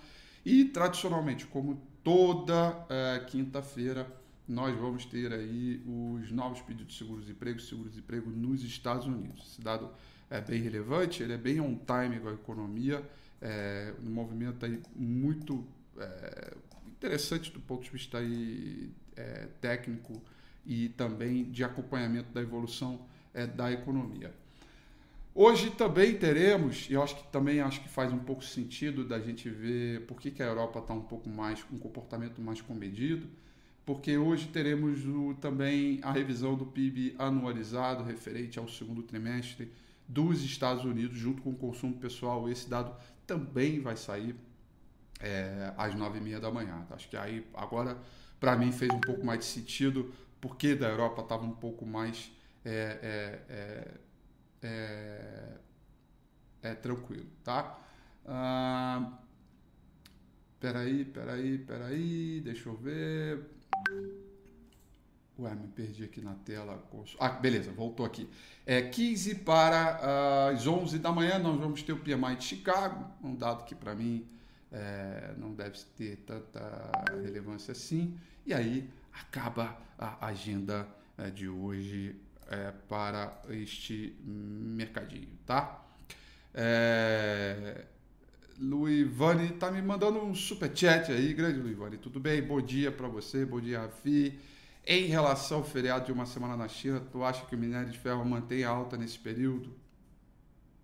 E 0.45 0.65
tradicionalmente, 0.65 1.47
como 1.47 1.81
toda 2.03 2.69
uh, 2.71 3.25
quinta-feira, 3.25 4.07
nós 4.47 4.77
vamos 4.77 5.05
ter 5.05 5.33
aí 5.33 5.81
os 5.85 6.31
novos 6.31 6.61
pedidos 6.61 6.93
de 6.93 6.99
seguro-desemprego, 6.99 7.59
seguro-desemprego 7.59 8.29
nos 8.29 8.63
Estados 8.63 9.07
Unidos. 9.07 9.43
Esse 9.47 9.61
dado 9.61 9.89
é 10.29 10.39
bem 10.39 10.61
relevante, 10.61 11.23
ele 11.23 11.33
é 11.33 11.37
bem 11.37 11.59
on 11.59 11.75
time 11.75 12.19
com 12.19 12.29
a 12.29 12.33
economia, 12.33 13.03
é, 13.41 13.93
um 14.05 14.09
movimento 14.11 14.65
aí 14.65 14.79
muito 14.95 15.65
é, 15.97 16.53
interessante 16.87 17.51
do 17.51 17.59
ponto 17.59 17.83
de 17.83 17.89
vista 17.89 18.19
aí, 18.19 18.91
é, 19.15 19.47
técnico 19.59 20.21
e 20.65 20.89
também 20.89 21.43
de 21.49 21.63
acompanhamento 21.63 22.31
da 22.31 22.41
evolução 22.41 23.01
é, 23.33 23.47
da 23.47 23.71
economia. 23.71 24.31
Hoje 25.37 25.69
também 25.69 26.17
teremos, 26.17 26.89
e 26.89 26.93
eu 26.93 27.03
acho 27.03 27.17
que 27.17 27.27
também 27.27 27.59
acho 27.59 27.81
que 27.81 27.89
faz 27.89 28.13
um 28.13 28.19
pouco 28.19 28.41
sentido 28.41 29.03
da 29.03 29.19
gente 29.19 29.49
ver 29.49 30.05
por 30.05 30.17
que, 30.17 30.31
que 30.31 30.41
a 30.41 30.45
Europa 30.45 30.79
está 30.79 30.93
um 30.93 31.01
pouco 31.01 31.27
mais 31.27 31.61
com 31.61 31.75
um 31.75 31.77
comportamento 31.77 32.41
mais 32.41 32.61
comedido, 32.61 33.27
porque 33.85 34.17
hoje 34.17 34.47
teremos 34.47 35.05
o, 35.05 35.33
também 35.33 35.99
a 36.03 36.13
revisão 36.13 36.55
do 36.55 36.65
PIB 36.65 37.15
anualizado 37.19 38.01
referente 38.01 38.57
ao 38.57 38.69
segundo 38.69 39.03
trimestre 39.03 39.69
dos 40.07 40.41
Estados 40.41 40.85
Unidos, 40.85 41.17
junto 41.17 41.41
com 41.41 41.49
o 41.49 41.55
consumo 41.55 41.95
pessoal. 41.97 42.49
Esse 42.49 42.69
dado 42.69 42.95
também 43.27 43.81
vai 43.81 43.97
sair 43.97 44.37
é, 45.19 45.73
às 45.75 45.93
nove 45.95 46.17
e 46.17 46.21
meia 46.21 46.39
da 46.39 46.49
manhã. 46.49 46.87
Acho 46.91 47.09
que 47.09 47.17
aí 47.17 47.45
agora 47.53 47.97
para 48.39 48.55
mim 48.55 48.71
fez 48.71 48.89
um 48.89 49.01
pouco 49.01 49.25
mais 49.25 49.39
de 49.39 49.45
sentido 49.47 50.13
porque 50.39 50.75
da 50.75 50.87
Europa 50.87 51.21
estava 51.21 51.43
um 51.43 51.51
pouco 51.51 51.85
mais 51.85 52.31
é, 52.63 53.41
é, 53.49 53.99
é, 54.65 55.57
é, 56.63 56.75
tranquilo, 56.75 57.27
tá? 57.43 57.79
Ah, 58.25 59.19
peraí, 60.59 61.05
peraí, 61.05 61.57
peraí, 61.59 62.41
deixa 62.41 62.69
eu 62.69 62.75
ver. 62.75 63.45
Ué, 65.37 65.53
me 65.53 65.67
perdi 65.67 66.03
aqui 66.03 66.21
na 66.21 66.33
tela. 66.33 66.81
Ah, 67.19 67.29
beleza, 67.29 67.71
voltou 67.71 68.05
aqui. 68.05 68.27
É 68.65 68.81
15 68.81 69.35
para 69.35 70.49
as 70.49 70.65
11 70.65 70.97
da 70.97 71.11
manhã, 71.11 71.37
nós 71.37 71.59
vamos 71.59 71.83
ter 71.83 71.93
o 71.93 71.99
PMI 71.99 72.37
de 72.37 72.45
Chicago, 72.45 73.05
um 73.21 73.35
dado 73.35 73.65
que 73.65 73.75
para 73.75 73.93
mim 73.93 74.27
é, 74.71 75.35
não 75.37 75.53
deve 75.53 75.77
ter 75.97 76.17
tanta 76.25 76.89
relevância 77.21 77.73
assim. 77.73 78.17
E 78.45 78.53
aí 78.53 78.89
acaba 79.13 79.77
a 79.99 80.27
agenda 80.27 80.87
é, 81.17 81.29
de 81.29 81.47
hoje 81.47 82.15
é, 82.49 82.71
para 82.87 83.41
este 83.49 84.15
mercadinho, 84.23 85.29
tá? 85.45 85.83
É, 86.53 87.85
Luivane 88.59 89.49
tá 89.53 89.69
me 89.69 89.81
mandando 89.81 90.19
um 90.19 90.33
super 90.33 90.71
chat 90.75 91.11
aí, 91.11 91.33
grande 91.33 91.59
Luivane, 91.59 91.97
tudo 91.97 92.19
bem? 92.19 92.41
Bom 92.41 92.61
dia 92.61 92.91
para 92.91 93.07
você, 93.07 93.45
bom 93.45 93.59
dia, 93.59 93.81
Rafi. 93.81 94.39
Em 94.87 95.05
relação 95.07 95.57
ao 95.57 95.63
feriado 95.63 96.05
de 96.05 96.11
uma 96.11 96.25
semana 96.25 96.55
na 96.55 96.67
China, 96.67 97.01
tu 97.11 97.23
acha 97.23 97.45
que 97.45 97.55
o 97.55 97.57
minério 97.57 97.89
de 97.89 97.97
ferro 97.97 98.23
mantém 98.23 98.63
alta 98.63 98.95
nesse 98.95 99.19
período? 99.19 99.73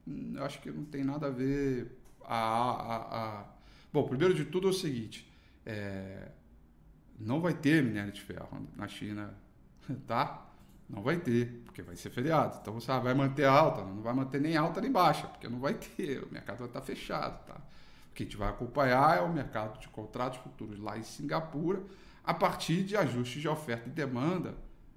Hum, 0.08 0.34
eu 0.36 0.44
acho 0.44 0.60
que 0.60 0.72
não 0.72 0.84
tem 0.84 1.04
nada 1.04 1.28
a 1.28 1.30
ver 1.30 1.98
a, 2.24 2.36
a, 2.36 3.42
a 3.42 3.46
Bom, 3.94 4.08
primeiro 4.08 4.34
de 4.34 4.46
tudo 4.46 4.68
é 4.68 4.72
o 4.72 4.74
seguinte: 4.74 5.30
é, 5.66 6.30
não 7.20 7.42
vai 7.42 7.54
ter 7.54 7.84
minério 7.84 8.12
de 8.12 8.22
ferro 8.22 8.68
na 8.76 8.88
China, 8.88 9.34
tá? 10.08 10.51
Não 10.92 11.02
vai 11.02 11.18
ter, 11.18 11.62
porque 11.64 11.82
vai 11.82 11.96
ser 11.96 12.10
feriado. 12.10 12.60
Então 12.62 12.74
você 12.74 12.88
vai 13.00 13.14
manter 13.14 13.46
alta, 13.46 13.84
não 13.84 14.02
vai 14.02 14.14
manter 14.14 14.42
nem 14.42 14.58
alta 14.58 14.82
nem 14.82 14.92
baixa, 14.92 15.28
porque 15.28 15.48
não 15.48 15.60
vai 15.60 15.74
ter, 15.74 16.24
o 16.24 16.32
mercado 16.32 16.58
vai 16.58 16.68
estar 16.68 16.82
fechado, 16.82 17.46
tá? 17.46 17.56
O 17.56 18.14
que 18.14 18.24
a 18.24 18.26
gente 18.26 18.38
vai 18.38 18.50
acompanhar 18.50 19.18
é 19.18 19.22
o 19.22 19.32
mercado 19.32 19.80
de 19.80 19.88
contratos 19.88 20.40
futuros 20.40 20.78
lá 20.80 20.98
em 20.98 21.04
Singapura, 21.04 21.82
a 22.24 22.34
partir 22.34 22.84
de 22.84 22.98
ajustes 22.98 23.42
de 23.42 23.48
oferta 23.48 23.88
e 23.88 23.92
demanda 23.92 24.56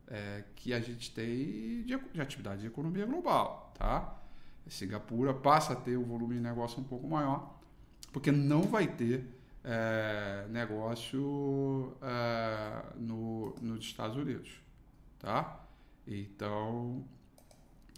é, 0.09 0.43
que 0.57 0.75
a 0.75 0.81
gente 0.81 1.15
tem 1.15 1.83
de, 1.85 1.97
de 2.13 2.21
atividade 2.21 2.63
de 2.63 2.67
economia 2.67 3.07
global, 3.07 3.73
tá? 3.79 4.19
Singapura 4.67 5.33
passa 5.33 5.75
a 5.75 5.77
ter 5.77 5.97
um 5.97 6.05
volume 6.05 6.35
de 6.35 6.41
negócio 6.41 6.81
um 6.81 6.85
pouco 6.85 7.07
maior 7.07 7.55
porque 8.15 8.31
não 8.31 8.63
vai 8.63 8.87
ter 8.87 9.29
é, 9.65 10.47
negócio 10.49 11.97
é, 12.01 12.83
no, 12.97 13.57
nos 13.61 13.85
Estados 13.85 14.17
Unidos, 14.17 14.61
tá? 15.19 15.64
Então 16.07 17.05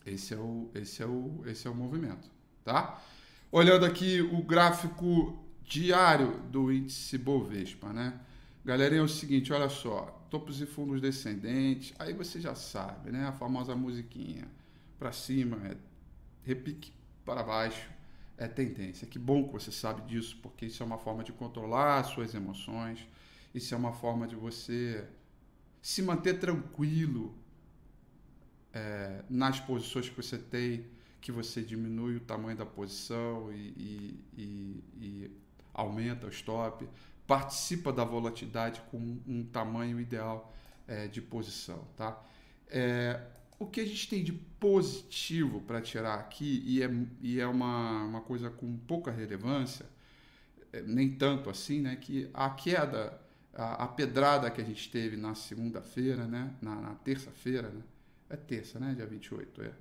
esse 0.05 0.35
é 0.35 0.37
o 0.37 0.71
esse 0.75 1.03
é 1.03 1.07
o 1.07 1.43
esse 1.47 1.67
é 1.67 1.71
o 1.71 1.75
movimento, 1.75 2.31
tá? 2.65 3.03
Olhando 3.51 3.85
aqui 3.85 4.21
o 4.21 4.43
gráfico 4.43 5.37
diário 5.65 6.41
do 6.51 6.73
índice 6.73 7.19
Bovespa, 7.19 7.93
né? 7.93 8.21
Galera, 8.65 8.97
é 8.97 9.01
o 9.01 9.09
seguinte, 9.09 9.53
olha 9.53 9.69
só, 9.69 10.25
topos 10.29 10.61
e 10.61 10.67
fundos 10.67 11.01
descendentes, 11.01 11.95
aí 11.99 12.13
você 12.13 12.41
já 12.41 12.55
sabe, 12.55 13.11
né? 13.11 13.27
A 13.27 13.33
famosa 13.33 13.75
musiquinha 13.75 14.49
para 14.99 15.13
cima, 15.13 15.57
é 15.69 15.77
repique 16.43 16.93
para 17.25 17.43
baixo, 17.43 17.89
é 18.37 18.47
tendência. 18.47 19.07
Que 19.07 19.19
bom 19.19 19.47
que 19.47 19.53
você 19.53 19.73
sabe 19.73 20.03
disso, 20.03 20.39
porque 20.43 20.67
isso 20.67 20.83
é 20.83 20.87
uma 20.87 20.99
forma 20.99 21.23
de 21.25 21.33
controlar 21.33 22.01
as 22.01 22.09
suas 22.09 22.35
emoções, 22.35 23.07
isso 23.55 23.75
é 23.75 23.77
uma 23.77 23.93
forma 23.93 24.27
de 24.27 24.37
você 24.37 25.05
se 25.81 26.03
manter 26.03 26.39
tranquilo 26.39 27.35
é, 28.77 29.23
nas 29.31 29.59
posições 29.59 30.07
que 30.07 30.17
você 30.17 30.37
tem, 30.37 30.85
que 31.19 31.33
você 31.33 31.63
diminui 31.63 32.17
o 32.17 32.21
tamanho 32.21 32.59
da 32.59 32.67
posição 32.67 33.51
e, 33.51 33.57
e, 33.57 34.25
e, 34.37 34.85
e 35.01 35.31
aumenta 35.73 36.27
o 36.27 36.29
stop, 36.29 36.87
participa 37.27 37.91
da 37.91 38.05
volatilidade 38.05 38.83
com 38.91 38.99
um 39.27 39.45
tamanho 39.45 39.99
ideal 39.99 40.55
é, 40.87 41.09
de 41.09 41.23
posição, 41.23 41.89
tá? 41.97 42.23
É, 42.69 43.19
o 43.59 43.67
que 43.67 43.81
a 43.81 43.87
gente 43.87 44.09
tem 44.11 44.23
de 44.23 44.33
positivo 44.33 45.63
para 45.63 45.81
tirar 45.81 46.17
aqui, 46.17 46.63
e 46.67 46.83
é, 46.83 46.91
e 47.23 47.41
é 47.41 47.47
uma, 47.47 48.05
uma 48.05 48.21
coisa 48.21 48.51
com 48.51 48.77
pouca 48.77 49.11
relevância, 49.11 49.87
é, 50.71 50.83
nem 50.83 51.17
tanto 51.17 51.49
assim, 51.49 51.81
né, 51.81 51.97
que 51.97 52.29
a 52.35 52.51
queda 52.51 53.19
a, 53.55 53.85
a, 53.85 53.89
pedrada 53.89 54.51
que 54.51 54.61
a 54.61 54.65
gente 54.65 54.91
teve 54.91 55.17
na 55.17 55.35
segunda-feira, 55.35 56.27
né? 56.27 56.55
na, 56.61 56.75
na 56.75 56.95
terça-feira, 56.97 57.71
né? 57.71 57.83
É 58.29 58.37
terça, 58.37 58.79
né? 58.79 58.95
dia 58.95 59.07
28, 59.07 59.63
é. 59.63 59.73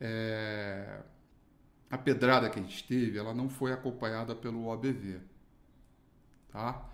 é. 0.00 1.00
A 1.90 1.98
pedrada 1.98 2.48
que 2.48 2.58
a 2.58 2.62
gente 2.62 2.84
teve, 2.84 3.18
ela 3.18 3.34
não 3.34 3.50
foi 3.50 3.72
acompanhada 3.72 4.34
pelo 4.34 4.66
OBV, 4.66 5.20
tá? 6.50 6.88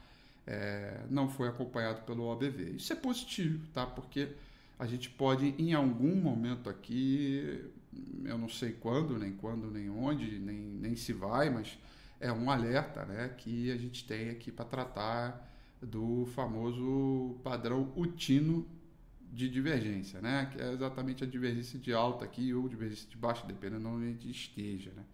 É, 0.45 1.05
não 1.09 1.29
foi 1.29 1.49
acompanhado 1.49 2.03
pelo 2.03 2.25
OBV. 2.25 2.73
Isso 2.73 2.93
é 2.93 2.97
positivo, 2.97 3.69
tá? 3.73 3.87
Porque 3.87 4.31
a 4.79 4.87
gente 4.87 5.09
pode, 5.11 5.55
em 5.59 5.73
algum 5.73 6.17
momento 6.17 6.69
aqui, 6.69 7.71
eu 8.25 8.37
não 8.37 8.49
sei 8.49 8.73
quando, 8.73 9.19
nem 9.19 9.33
quando, 9.33 9.71
nem 9.71 9.89
onde, 9.89 10.39
nem, 10.39 10.57
nem 10.57 10.97
se 10.97 11.13
vai, 11.13 11.49
mas 11.51 11.79
é 12.21 12.33
um 12.33 12.51
alerta 12.51 13.05
né, 13.05 13.29
que 13.39 13.71
a 13.71 13.77
gente 13.77 14.07
tem 14.07 14.31
aqui 14.31 14.51
para 14.51 14.65
tratar 14.65 15.49
do 15.81 16.27
famoso 16.35 17.37
padrão 17.43 17.93
utino 17.97 18.67
de 19.39 19.49
divergência, 19.49 20.21
né? 20.21 20.51
que 20.51 20.61
é 20.61 20.73
exatamente 20.73 21.23
a 21.23 21.27
divergência 21.27 21.79
de 21.79 21.93
alta 21.93 22.25
aqui 22.25 22.53
ou 22.53 22.69
divergência 22.69 23.09
de 23.09 23.17
baixa, 23.17 23.47
dependendo 23.47 23.83
de 23.83 23.87
onde 23.87 24.05
a 24.05 24.09
gente 24.09 24.29
esteja. 24.29 24.91
Né? 24.91 25.05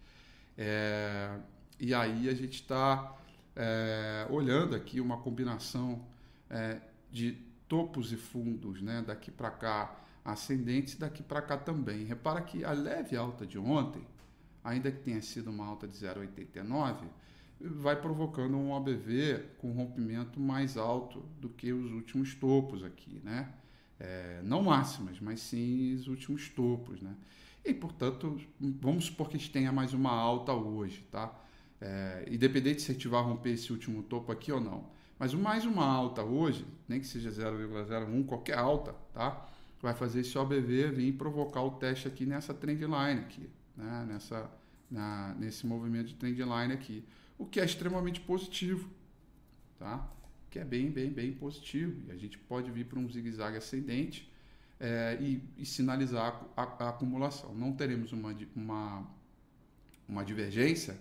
É, 0.57 1.39
e 1.79 1.93
aí 1.93 2.31
a 2.31 2.35
gente 2.35 2.55
está 2.55 3.15
é, 3.55 4.27
olhando 4.31 4.75
aqui 4.75 4.99
uma 4.99 5.19
combinação 5.19 6.07
é, 6.49 6.81
de 7.13 7.37
topos 7.69 8.13
e 8.13 8.17
fundos, 8.17 8.81
né? 8.81 9.05
daqui 9.07 9.31
para 9.31 9.51
cá 9.51 9.95
ascendentes, 10.25 10.97
daqui 10.97 11.23
para 11.23 11.43
cá 11.43 11.59
também. 11.59 12.05
Repara 12.05 12.41
que 12.41 12.65
a 12.65 12.73
leve 12.73 13.15
alta 13.19 13.47
de 13.47 13.59
ontem, 13.59 14.07
ainda 14.65 14.91
que 14.91 15.01
tenha 15.01 15.21
sido 15.21 15.51
uma 15.51 15.67
alta 15.67 15.87
de 15.87 15.99
0,89, 15.99 17.05
vai 17.61 18.01
provocando 18.01 18.57
um 18.57 18.73
OBV 18.73 19.51
com 19.59 19.71
rompimento 19.73 20.41
mais 20.41 20.79
alto 20.79 21.21
do 21.39 21.51
que 21.51 21.75
os 21.75 21.93
últimos 21.93 22.35
topos 22.35 22.83
aqui, 22.83 23.21
né? 23.23 23.53
É, 23.99 24.41
não 24.43 24.63
máximas, 24.63 25.21
mas 25.21 25.41
sim 25.41 25.95
os 25.95 26.09
últimos 26.09 26.49
topos, 26.49 27.01
né? 27.01 27.15
E, 27.65 27.73
portanto, 27.73 28.39
vamos 28.61 29.07
supor 29.07 29.29
que 29.29 29.37
a 29.37 29.39
gente 29.39 29.51
tenha 29.51 29.73
mais 29.73 29.95
uma 29.95 30.11
alta 30.11 30.53
hoje, 30.53 31.07
tá? 31.11 31.35
É, 31.81 32.27
independente 32.31 32.83
se 32.83 32.91
a 32.91 32.95
gente 32.95 33.09
vai 33.09 33.23
romper 33.23 33.51
esse 33.51 33.73
último 33.73 34.03
topo 34.03 34.31
aqui 34.31 34.53
ou 34.53 34.61
não. 34.61 34.87
Mas 35.19 35.33
mais 35.33 35.65
uma 35.65 35.87
alta 35.87 36.23
hoje, 36.23 36.67
nem 36.89 37.01
que 37.01 37.07
seja 37.07 37.31
0,01, 37.31 38.27
qualquer 38.27 38.59
alta, 38.59 38.95
tá? 39.13 39.49
Vai 39.81 39.95
fazer 39.95 40.21
esse 40.21 40.37
OBV 40.37 40.91
vir 40.91 41.13
provocar 41.13 41.63
o 41.63 41.73
teste 41.73 42.09
aqui 42.09 42.27
nessa 42.27 42.53
trendline 42.53 43.21
aqui, 43.21 43.49
né? 43.77 44.07
Nessa, 44.09 44.51
na, 44.91 45.35
nesse 45.39 45.67
movimento 45.67 46.09
de 46.09 46.15
trendline 46.15 46.73
aqui 46.73 47.05
o 47.39 47.47
que 47.47 47.61
é 47.61 47.65
extremamente 47.65 48.21
positivo, 48.21 48.89
tá? 49.79 50.09
Que 50.55 50.61
é 50.61 50.65
bem, 50.65 50.89
bem, 50.89 51.11
bem 51.11 51.33
positivo. 51.33 52.01
E 52.07 52.13
a 52.13 52.17
gente 52.17 52.39
pode 52.39 52.71
vir 52.71 52.87
para 52.87 52.97
um 52.97 53.11
zigue-zague 53.11 53.57
ascendente 53.57 54.33
é, 54.79 55.19
e, 55.21 55.43
e, 55.59 55.67
sinalizar 55.67 56.47
a, 56.57 56.63
a, 56.63 56.65
a, 56.65 56.89
acumulação. 56.91 57.53
Não 57.57 57.73
teremos 57.73 58.13
uma, 58.13 58.33
uma, 58.55 59.05
uma 60.09 60.25
divergência 60.25 60.97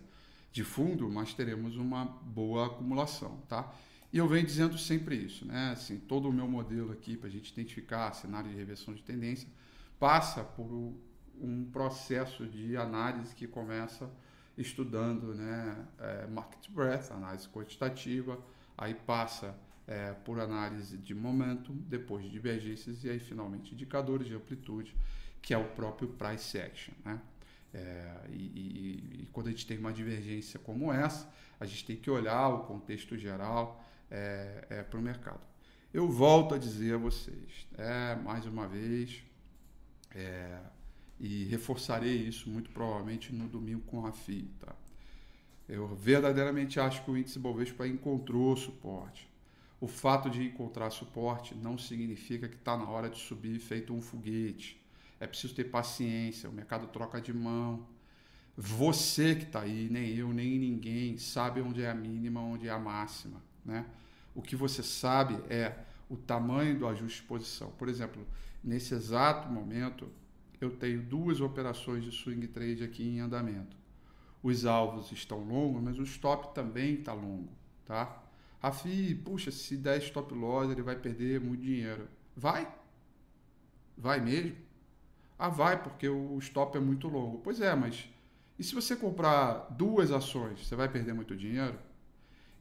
de 0.51 0.63
fundo, 0.63 1.07
mas 1.07 1.35
teremos 1.35 1.77
uma 1.77 2.03
boa 2.03 2.65
acumulação, 2.65 3.43
tá? 3.47 3.71
E 4.11 4.17
eu 4.17 4.27
venho 4.27 4.43
dizendo 4.43 4.75
sempre 4.75 5.17
isso, 5.17 5.45
né? 5.45 5.69
Assim, 5.73 5.99
todo 5.99 6.27
o 6.27 6.33
meu 6.33 6.47
modelo 6.47 6.91
aqui 6.91 7.15
para 7.15 7.27
a 7.27 7.31
gente 7.31 7.51
identificar 7.51 8.11
cenário 8.13 8.49
de 8.49 8.57
reversão 8.57 8.91
de 8.91 9.03
tendência 9.03 9.47
passa 9.99 10.43
por 10.43 10.65
um 11.39 11.69
processo 11.71 12.47
de 12.47 12.75
análise 12.75 13.35
que 13.35 13.45
começa 13.45 14.09
estudando 14.57 15.35
né, 15.35 15.87
é, 15.99 16.25
market 16.25 16.71
breadth, 16.71 17.11
análise 17.11 17.47
quantitativa, 17.49 18.39
aí 18.77 18.93
passa 18.93 19.55
é, 19.87 20.13
por 20.25 20.39
análise 20.39 20.97
de 20.97 21.13
momentum, 21.13 21.75
depois 21.87 22.23
de 22.23 22.29
divergências 22.29 23.03
e 23.03 23.09
aí 23.09 23.19
finalmente 23.19 23.73
indicadores 23.73 24.27
de 24.27 24.35
amplitude, 24.35 24.95
que 25.41 25.53
é 25.53 25.57
o 25.57 25.65
próprio 25.69 26.07
price 26.07 26.57
action. 26.59 26.93
Né? 27.03 27.19
É, 27.73 28.15
e, 28.29 28.35
e, 28.35 29.21
e, 29.23 29.29
quando 29.31 29.47
a 29.47 29.51
gente 29.51 29.65
tem 29.65 29.77
uma 29.77 29.91
divergência 29.91 30.59
como 30.59 30.93
essa, 30.93 31.31
a 31.59 31.65
gente 31.65 31.85
tem 31.85 31.95
que 31.95 32.09
olhar 32.09 32.49
o 32.49 32.59
contexto 32.65 33.17
geral 33.17 33.83
é, 34.11 34.67
é, 34.69 34.83
para 34.83 34.99
o 34.99 35.01
mercado. 35.01 35.41
Eu 35.93 36.09
volto 36.09 36.55
a 36.55 36.57
dizer 36.57 36.95
a 36.95 36.97
vocês, 36.97 37.67
é, 37.77 38.15
mais 38.15 38.45
uma 38.45 38.67
vez, 38.67 39.23
é, 40.13 40.59
e 41.19 41.45
reforçarei 41.45 42.15
isso 42.15 42.49
muito 42.49 42.69
provavelmente 42.71 43.33
no 43.33 43.47
domingo 43.47 43.81
com 43.81 44.05
a 44.05 44.11
FI. 44.11 44.49
Tá? 44.59 44.75
Eu 45.67 45.87
verdadeiramente 45.87 46.79
acho 46.79 47.03
que 47.03 47.11
o 47.11 47.17
índice 47.17 47.39
Bovespa 47.39 47.87
encontrou 47.87 48.55
suporte. 48.55 49.29
O 49.79 49.87
fato 49.87 50.29
de 50.29 50.43
encontrar 50.43 50.89
suporte 50.91 51.55
não 51.55 51.77
significa 51.77 52.47
que 52.47 52.55
está 52.55 52.77
na 52.77 52.89
hora 52.89 53.09
de 53.09 53.17
subir 53.19 53.59
feito 53.59 53.93
um 53.93 54.01
foguete. 54.01 54.81
É 55.19 55.27
preciso 55.27 55.55
ter 55.55 55.65
paciência, 55.65 56.49
o 56.49 56.53
mercado 56.53 56.87
troca 56.87 57.21
de 57.21 57.33
mão. 57.33 57.85
Você 58.55 59.35
que 59.35 59.43
está 59.43 59.61
aí, 59.61 59.89
nem 59.89 60.15
eu, 60.15 60.31
nem 60.31 60.59
ninguém, 60.59 61.17
sabe 61.17 61.61
onde 61.61 61.81
é 61.81 61.89
a 61.89 61.95
mínima, 61.95 62.39
onde 62.41 62.67
é 62.67 62.71
a 62.71 62.79
máxima. 62.79 63.41
Né? 63.65 63.85
O 64.35 64.41
que 64.41 64.55
você 64.55 64.83
sabe 64.83 65.35
é 65.49 65.75
o 66.09 66.15
tamanho 66.15 66.77
do 66.77 66.87
ajuste 66.87 67.21
de 67.21 67.27
posição. 67.27 67.71
Por 67.71 67.89
exemplo, 67.89 68.25
nesse 68.63 68.93
exato 68.93 69.51
momento, 69.51 70.07
eu 70.61 70.71
tenho 70.71 71.01
duas 71.01 71.41
operações 71.41 72.03
de 72.03 72.11
swing 72.11 72.47
trade 72.47 72.83
aqui 72.83 73.03
em 73.03 73.19
andamento. 73.19 73.82
Os 74.43 74.65
alvos 74.65 75.11
estão 75.11 75.39
longos, 75.39 75.81
mas 75.81 75.97
o 75.97 76.03
stop 76.03 76.53
também 76.53 76.95
está 76.95 77.13
longo, 77.13 77.49
tá? 77.85 78.21
Rafi, 78.61 79.15
puxa, 79.15 79.49
se 79.51 79.77
der 79.77 79.97
stop 79.99 80.33
loss, 80.33 80.69
ele 80.69 80.81
vai 80.81 80.95
perder 80.95 81.39
muito 81.39 81.63
dinheiro. 81.63 82.07
Vai? 82.35 82.71
Vai 83.97 84.19
mesmo? 84.19 84.57
Ah, 85.39 85.49
vai, 85.49 85.81
porque 85.81 86.07
o 86.07 86.37
stop 86.39 86.77
é 86.77 86.81
muito 86.81 87.07
longo. 87.07 87.39
Pois 87.39 87.61
é, 87.61 87.73
mas 87.73 88.07
e 88.57 88.63
se 88.63 88.75
você 88.75 88.95
comprar 88.95 89.67
duas 89.71 90.11
ações, 90.11 90.65
você 90.65 90.75
vai 90.75 90.87
perder 90.87 91.13
muito 91.13 91.35
dinheiro? 91.35 91.77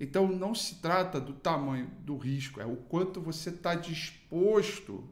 Então 0.00 0.26
não 0.26 0.54
se 0.54 0.76
trata 0.76 1.20
do 1.20 1.32
tamanho 1.32 1.86
do 2.00 2.16
risco, 2.16 2.60
é 2.60 2.66
o 2.66 2.76
quanto 2.76 3.20
você 3.20 3.50
está 3.50 3.74
disposto 3.74 5.08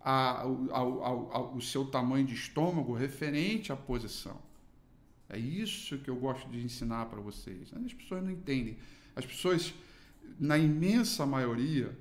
a, 0.00 0.42
ao, 0.42 0.68
ao, 0.70 1.32
ao, 1.32 1.54
o 1.54 1.60
seu 1.60 1.86
tamanho 1.86 2.26
de 2.26 2.34
estômago 2.34 2.94
referente 2.94 3.72
à 3.72 3.76
posição. 3.76 4.38
É 5.30 5.38
isso 5.38 5.98
que 5.98 6.10
eu 6.10 6.16
gosto 6.16 6.48
de 6.50 6.60
ensinar 6.60 7.06
para 7.06 7.20
vocês. 7.20 7.72
As 7.72 7.94
pessoas 7.94 8.22
não 8.22 8.30
entendem. 8.30 8.76
As 9.14 9.24
pessoas, 9.24 9.72
na 10.38 10.58
imensa 10.58 11.24
maioria, 11.24 11.96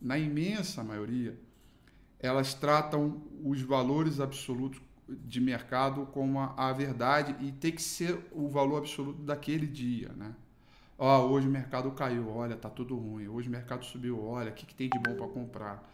na 0.00 0.18
imensa 0.18 0.82
maioria, 0.82 1.38
elas 2.18 2.52
tratam 2.52 3.22
os 3.44 3.60
valores 3.62 4.18
absolutos 4.18 4.80
de 5.08 5.40
mercado 5.40 6.06
como 6.06 6.40
a, 6.40 6.54
a 6.56 6.72
verdade 6.72 7.36
e 7.44 7.52
tem 7.52 7.72
que 7.72 7.82
ser 7.82 8.18
o 8.32 8.48
valor 8.48 8.78
absoluto 8.78 9.22
daquele 9.22 9.66
dia, 9.66 10.08
né? 10.16 10.34
Ó, 10.98 11.20
oh, 11.20 11.32
hoje 11.32 11.46
o 11.48 11.50
mercado 11.50 11.90
caiu, 11.90 12.28
olha, 12.28 12.56
tá 12.56 12.70
tudo 12.70 12.96
ruim. 12.96 13.26
Hoje 13.28 13.48
o 13.48 13.50
mercado 13.50 13.84
subiu, 13.84 14.22
olha, 14.24 14.50
o 14.50 14.54
que, 14.54 14.64
que 14.64 14.74
tem 14.74 14.88
de 14.88 14.98
bom 14.98 15.14
para 15.16 15.26
comprar? 15.28 15.92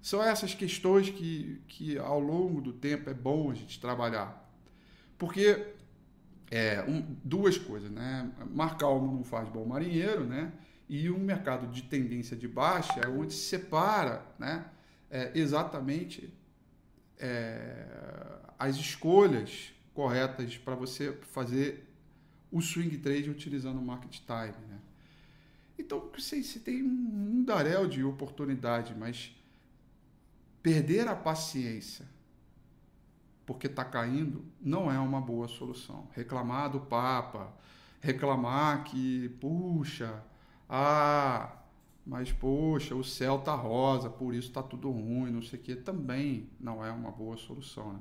São 0.00 0.22
essas 0.22 0.54
questões 0.54 1.08
que, 1.08 1.60
que 1.66 1.98
ao 1.98 2.20
longo 2.20 2.60
do 2.60 2.72
tempo 2.72 3.08
é 3.08 3.14
bom 3.14 3.50
a 3.50 3.54
gente 3.54 3.80
trabalhar. 3.80 4.50
Porque 5.16 5.74
é, 6.52 6.84
um, 6.86 7.00
duas 7.24 7.56
coisas, 7.56 7.90
né? 7.90 8.30
Mar 8.50 8.76
calmo 8.76 9.10
não 9.10 9.24
faz 9.24 9.48
bom 9.48 9.64
marinheiro, 9.64 10.24
né? 10.24 10.52
E 10.88 11.10
um 11.10 11.18
mercado 11.18 11.66
de 11.68 11.82
tendência 11.82 12.36
de 12.36 12.46
baixa 12.46 13.00
é 13.00 13.08
onde 13.08 13.32
se 13.32 13.48
separa, 13.48 14.22
né? 14.38 14.66
É, 15.10 15.32
exatamente 15.34 16.32
é, 17.18 17.86
as 18.58 18.76
escolhas 18.76 19.72
corretas 19.94 20.58
para 20.58 20.74
você 20.74 21.12
fazer 21.32 21.88
o 22.50 22.60
swing 22.60 22.98
trade 22.98 23.30
utilizando 23.30 23.78
o 23.78 23.82
market 23.82 24.20
time, 24.20 24.66
né? 24.68 24.78
Então, 25.78 26.10
você, 26.14 26.42
você 26.42 26.58
tem 26.58 26.82
um 26.82 27.42
daréu 27.42 27.88
de 27.88 28.04
oportunidade, 28.04 28.94
mas 28.94 29.34
Perder 30.62 31.08
a 31.08 31.16
paciência 31.16 32.06
porque 33.46 33.66
está 33.66 33.84
caindo 33.84 34.44
não 34.60 34.90
é 34.90 34.98
uma 34.98 35.20
boa 35.20 35.48
solução. 35.48 36.08
Reclamar 36.12 36.70
do 36.70 36.80
Papa, 36.80 37.52
reclamar 38.00 38.84
que, 38.84 39.28
puxa, 39.40 40.22
ah, 40.68 41.56
mas 42.06 42.32
poxa, 42.32 42.94
o 42.94 43.04
céu 43.04 43.38
tá 43.38 43.54
rosa, 43.54 44.10
por 44.10 44.34
isso 44.34 44.48
está 44.48 44.62
tudo 44.62 44.90
ruim, 44.90 45.30
não 45.30 45.42
sei 45.42 45.58
o 45.58 45.62
que, 45.62 45.76
também 45.76 46.48
não 46.58 46.84
é 46.84 46.90
uma 46.90 47.10
boa 47.10 47.36
solução. 47.36 47.92
Né? 47.92 48.00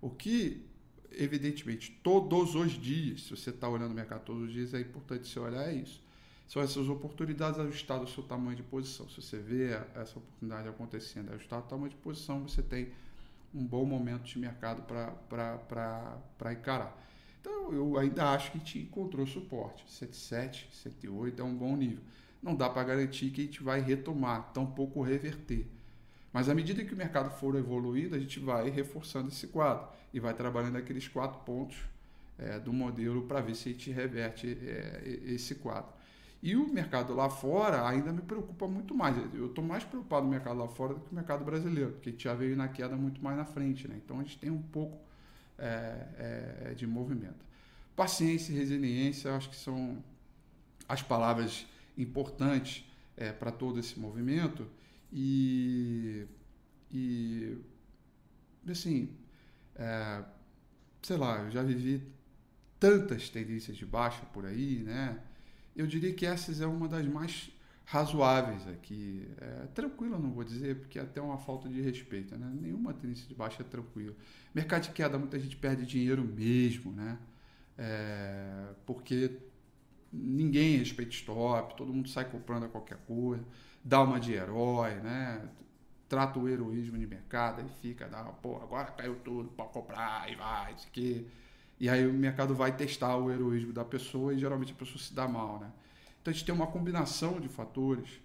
O 0.00 0.10
que, 0.10 0.64
evidentemente, 1.12 1.98
todos 2.02 2.54
os 2.54 2.72
dias, 2.72 3.22
se 3.22 3.30
você 3.36 3.50
está 3.50 3.68
olhando 3.68 3.92
o 3.92 3.94
mercado 3.94 4.24
todos 4.24 4.44
os 4.44 4.52
dias, 4.52 4.74
é 4.74 4.80
importante 4.80 5.28
você 5.28 5.38
olhar 5.38 5.72
isso 5.72 6.04
são 6.48 6.62
essas 6.62 6.88
oportunidades 6.88 7.58
ajustadas 7.58 8.08
ao 8.08 8.14
seu 8.14 8.22
tamanho 8.22 8.56
de 8.56 8.62
posição. 8.62 9.08
Se 9.08 9.20
você 9.20 9.38
vê 9.38 9.70
essa 9.94 10.18
oportunidade 10.18 10.68
acontecendo 10.68 11.32
ajustado 11.32 11.62
ao 11.62 11.68
tamanho 11.68 11.90
de 11.90 11.96
posição, 11.96 12.42
você 12.42 12.62
tem 12.62 12.88
um 13.54 13.64
bom 13.64 13.84
momento 13.84 14.24
de 14.24 14.38
mercado 14.38 14.82
para 14.82 16.52
encarar. 16.52 16.96
Então, 17.40 17.72
eu 17.72 17.98
ainda 17.98 18.30
acho 18.30 18.50
que 18.52 18.58
te 18.58 18.78
encontrou 18.78 19.26
suporte. 19.26 19.84
107, 19.88 20.68
108 20.72 21.40
é 21.40 21.44
um 21.44 21.54
bom 21.54 21.76
nível. 21.76 22.02
não 22.42 22.54
dá 22.54 22.68
para 22.68 22.84
garantir 22.84 23.30
que 23.30 23.40
a 23.40 23.44
gente 23.44 23.62
vai 23.62 23.80
retomar, 23.80 24.52
tampouco 24.52 25.02
reverter. 25.02 25.66
Mas 26.32 26.48
à 26.48 26.54
medida 26.54 26.84
que 26.84 26.92
o 26.92 26.96
mercado 26.96 27.30
for 27.30 27.56
evoluindo, 27.56 28.14
a 28.14 28.18
gente 28.18 28.38
vai 28.38 28.68
reforçando 28.68 29.28
esse 29.28 29.46
quadro 29.46 29.88
e 30.12 30.20
vai 30.20 30.34
trabalhando 30.34 30.76
aqueles 30.76 31.08
quatro 31.08 31.40
pontos 31.40 31.78
é, 32.38 32.58
do 32.58 32.72
modelo 32.72 33.22
para 33.22 33.40
ver 33.40 33.54
se 33.54 33.68
a 33.68 33.72
gente 33.72 33.90
reverte 33.90 34.46
é, 34.46 35.18
esse 35.26 35.54
quadro. 35.54 35.90
E 36.46 36.54
o 36.54 36.72
mercado 36.72 37.12
lá 37.12 37.28
fora 37.28 37.88
ainda 37.88 38.12
me 38.12 38.22
preocupa 38.22 38.68
muito 38.68 38.94
mais. 38.94 39.16
Eu 39.34 39.46
estou 39.46 39.64
mais 39.64 39.82
preocupado 39.82 40.26
no 40.26 40.30
mercado 40.30 40.56
lá 40.60 40.68
fora 40.68 40.94
do 40.94 41.00
que 41.00 41.08
no 41.10 41.16
mercado 41.16 41.44
brasileiro, 41.44 41.90
porque 41.90 42.14
já 42.16 42.34
veio 42.34 42.56
na 42.56 42.68
queda 42.68 42.94
muito 42.94 43.20
mais 43.20 43.36
na 43.36 43.44
frente. 43.44 43.88
Né? 43.88 43.96
Então 43.96 44.20
a 44.20 44.22
gente 44.22 44.38
tem 44.38 44.48
um 44.48 44.62
pouco 44.62 44.96
é, 45.58 46.68
é, 46.70 46.74
de 46.74 46.86
movimento. 46.86 47.44
Paciência 47.96 48.52
e 48.52 48.54
resiliência, 48.54 49.34
acho 49.34 49.50
que 49.50 49.56
são 49.56 50.00
as 50.88 51.02
palavras 51.02 51.66
importantes 51.98 52.88
é, 53.16 53.32
para 53.32 53.50
todo 53.50 53.80
esse 53.80 53.98
movimento. 53.98 54.68
E, 55.12 56.28
e 56.92 57.58
assim, 58.70 59.16
é, 59.74 60.22
sei 61.02 61.16
lá, 61.16 61.42
eu 61.42 61.50
já 61.50 61.64
vivi 61.64 62.06
tantas 62.78 63.28
tendências 63.30 63.76
de 63.76 63.84
baixa 63.84 64.24
por 64.26 64.46
aí, 64.46 64.84
né? 64.84 65.20
Eu 65.76 65.86
diria 65.86 66.12
que 66.14 66.24
essas 66.26 66.60
é 66.60 66.66
uma 66.66 66.88
das 66.88 67.06
mais 67.06 67.50
razoáveis 67.84 68.66
aqui. 68.68 69.28
É, 69.40 69.66
tranquila, 69.74 70.18
não 70.18 70.32
vou 70.32 70.42
dizer, 70.44 70.76
porque 70.80 70.98
é 70.98 71.02
até 71.02 71.20
uma 71.20 71.38
falta 71.38 71.68
de 71.68 71.80
respeito, 71.80 72.36
né? 72.36 72.50
Nenhuma 72.60 72.92
tendência 72.92 73.26
de 73.28 73.34
baixa 73.34 73.62
é 73.62 73.64
tranquila. 73.64 74.14
Mercado 74.54 74.82
de 74.84 74.90
queda, 74.90 75.18
muita 75.18 75.38
gente 75.38 75.56
perde 75.56 75.86
dinheiro 75.86 76.24
mesmo, 76.24 76.92
né? 76.92 77.18
É, 77.78 78.68
porque 78.86 79.38
ninguém 80.12 80.78
respeita 80.78 81.12
stop, 81.12 81.76
todo 81.76 81.92
mundo 81.92 82.08
sai 82.08 82.24
comprando 82.24 82.64
a 82.64 82.68
qualquer 82.68 82.98
coisa, 83.06 83.44
dá 83.84 84.02
uma 84.02 84.18
de 84.18 84.32
herói, 84.32 84.94
né? 84.96 85.48
Trata 86.08 86.38
o 86.38 86.48
heroísmo 86.48 86.98
de 86.98 87.06
mercado 87.06 87.62
e 87.62 87.68
fica, 87.80 88.08
dá, 88.08 88.24
pô, 88.24 88.56
agora 88.62 88.86
caiu 88.92 89.16
tudo, 89.16 89.48
pode 89.50 89.72
comprar 89.72 90.30
e 90.30 90.36
vai, 90.36 90.74
isso 90.74 90.86
aqui. 90.88 91.26
E 91.78 91.88
aí 91.88 92.06
o 92.06 92.12
mercado 92.12 92.54
vai 92.54 92.74
testar 92.74 93.16
o 93.16 93.30
heroísmo 93.30 93.72
da 93.72 93.84
pessoa 93.84 94.32
e 94.32 94.38
geralmente 94.38 94.72
a 94.72 94.76
pessoa 94.76 94.98
se 94.98 95.12
dá 95.12 95.28
mal, 95.28 95.60
né? 95.60 95.70
Então 96.20 96.30
a 96.30 96.34
gente 96.34 96.44
tem 96.44 96.54
uma 96.54 96.66
combinação 96.66 97.38
de 97.38 97.48
fatores 97.48 98.20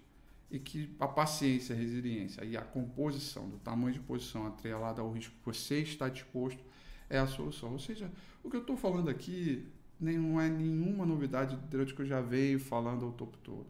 e 0.50 0.58
que 0.58 0.94
a 0.98 1.06
paciência, 1.06 1.74
a 1.74 1.78
resiliência 1.78 2.44
e 2.44 2.56
a 2.56 2.62
composição 2.62 3.48
do 3.48 3.58
tamanho 3.58 3.94
de 3.94 4.00
posição 4.00 4.46
atrelada 4.46 5.00
ao 5.00 5.10
risco 5.10 5.34
que 5.38 5.46
você 5.46 5.78
está 5.80 6.08
disposto 6.08 6.62
é 7.08 7.18
a 7.18 7.26
solução. 7.26 7.72
Ou 7.72 7.78
seja, 7.78 8.10
o 8.42 8.50
que 8.50 8.56
eu 8.56 8.60
estou 8.60 8.76
falando 8.76 9.08
aqui 9.08 9.66
não 10.00 10.40
é 10.40 10.48
nenhuma 10.48 11.06
novidade 11.06 11.56
durante 11.70 11.94
que 11.94 12.02
eu 12.02 12.06
já 12.06 12.20
venho 12.20 12.58
falando 12.58 13.04
ao 13.04 13.12
topo 13.12 13.38
todo. 13.38 13.66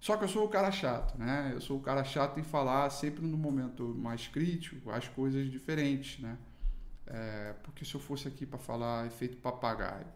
Só 0.00 0.16
que 0.16 0.24
eu 0.24 0.28
sou 0.28 0.44
o 0.44 0.48
cara 0.48 0.70
chato, 0.70 1.18
né? 1.18 1.50
Eu 1.52 1.60
sou 1.60 1.78
o 1.78 1.80
cara 1.80 2.04
chato 2.04 2.38
em 2.38 2.42
falar 2.42 2.88
sempre 2.90 3.24
no 3.26 3.36
momento 3.36 3.94
mais 3.96 4.28
crítico 4.28 4.90
as 4.90 5.08
coisas 5.08 5.50
diferentes, 5.50 6.20
né? 6.20 6.38
É, 7.10 7.54
porque 7.62 7.84
se 7.84 7.94
eu 7.94 8.00
fosse 8.00 8.28
aqui 8.28 8.44
para 8.44 8.58
falar 8.58 9.06
efeito 9.06 9.38
papagaio 9.38 10.06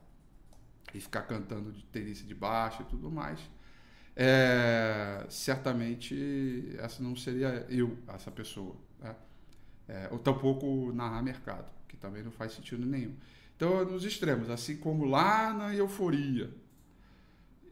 e 0.92 1.00
ficar 1.00 1.22
cantando 1.22 1.72
de 1.72 1.82
tendência 1.84 2.26
de 2.26 2.34
baixo 2.34 2.82
e 2.82 2.84
tudo 2.84 3.10
mais, 3.10 3.40
é, 4.14 5.24
certamente 5.30 6.76
essa 6.78 7.02
não 7.02 7.16
seria 7.16 7.66
eu, 7.70 7.96
essa 8.08 8.30
pessoa. 8.30 8.76
Né? 9.00 9.16
É, 9.88 10.08
ou 10.10 10.18
tampouco 10.18 10.92
narrar 10.92 11.22
mercado, 11.22 11.70
que 11.88 11.96
também 11.96 12.22
não 12.22 12.30
faz 12.30 12.52
sentido 12.52 12.84
nenhum. 12.84 13.16
Então, 13.56 13.84
nos 13.86 14.04
extremos, 14.04 14.50
assim 14.50 14.76
como 14.76 15.04
lá 15.06 15.52
na 15.54 15.74
euforia, 15.74 16.52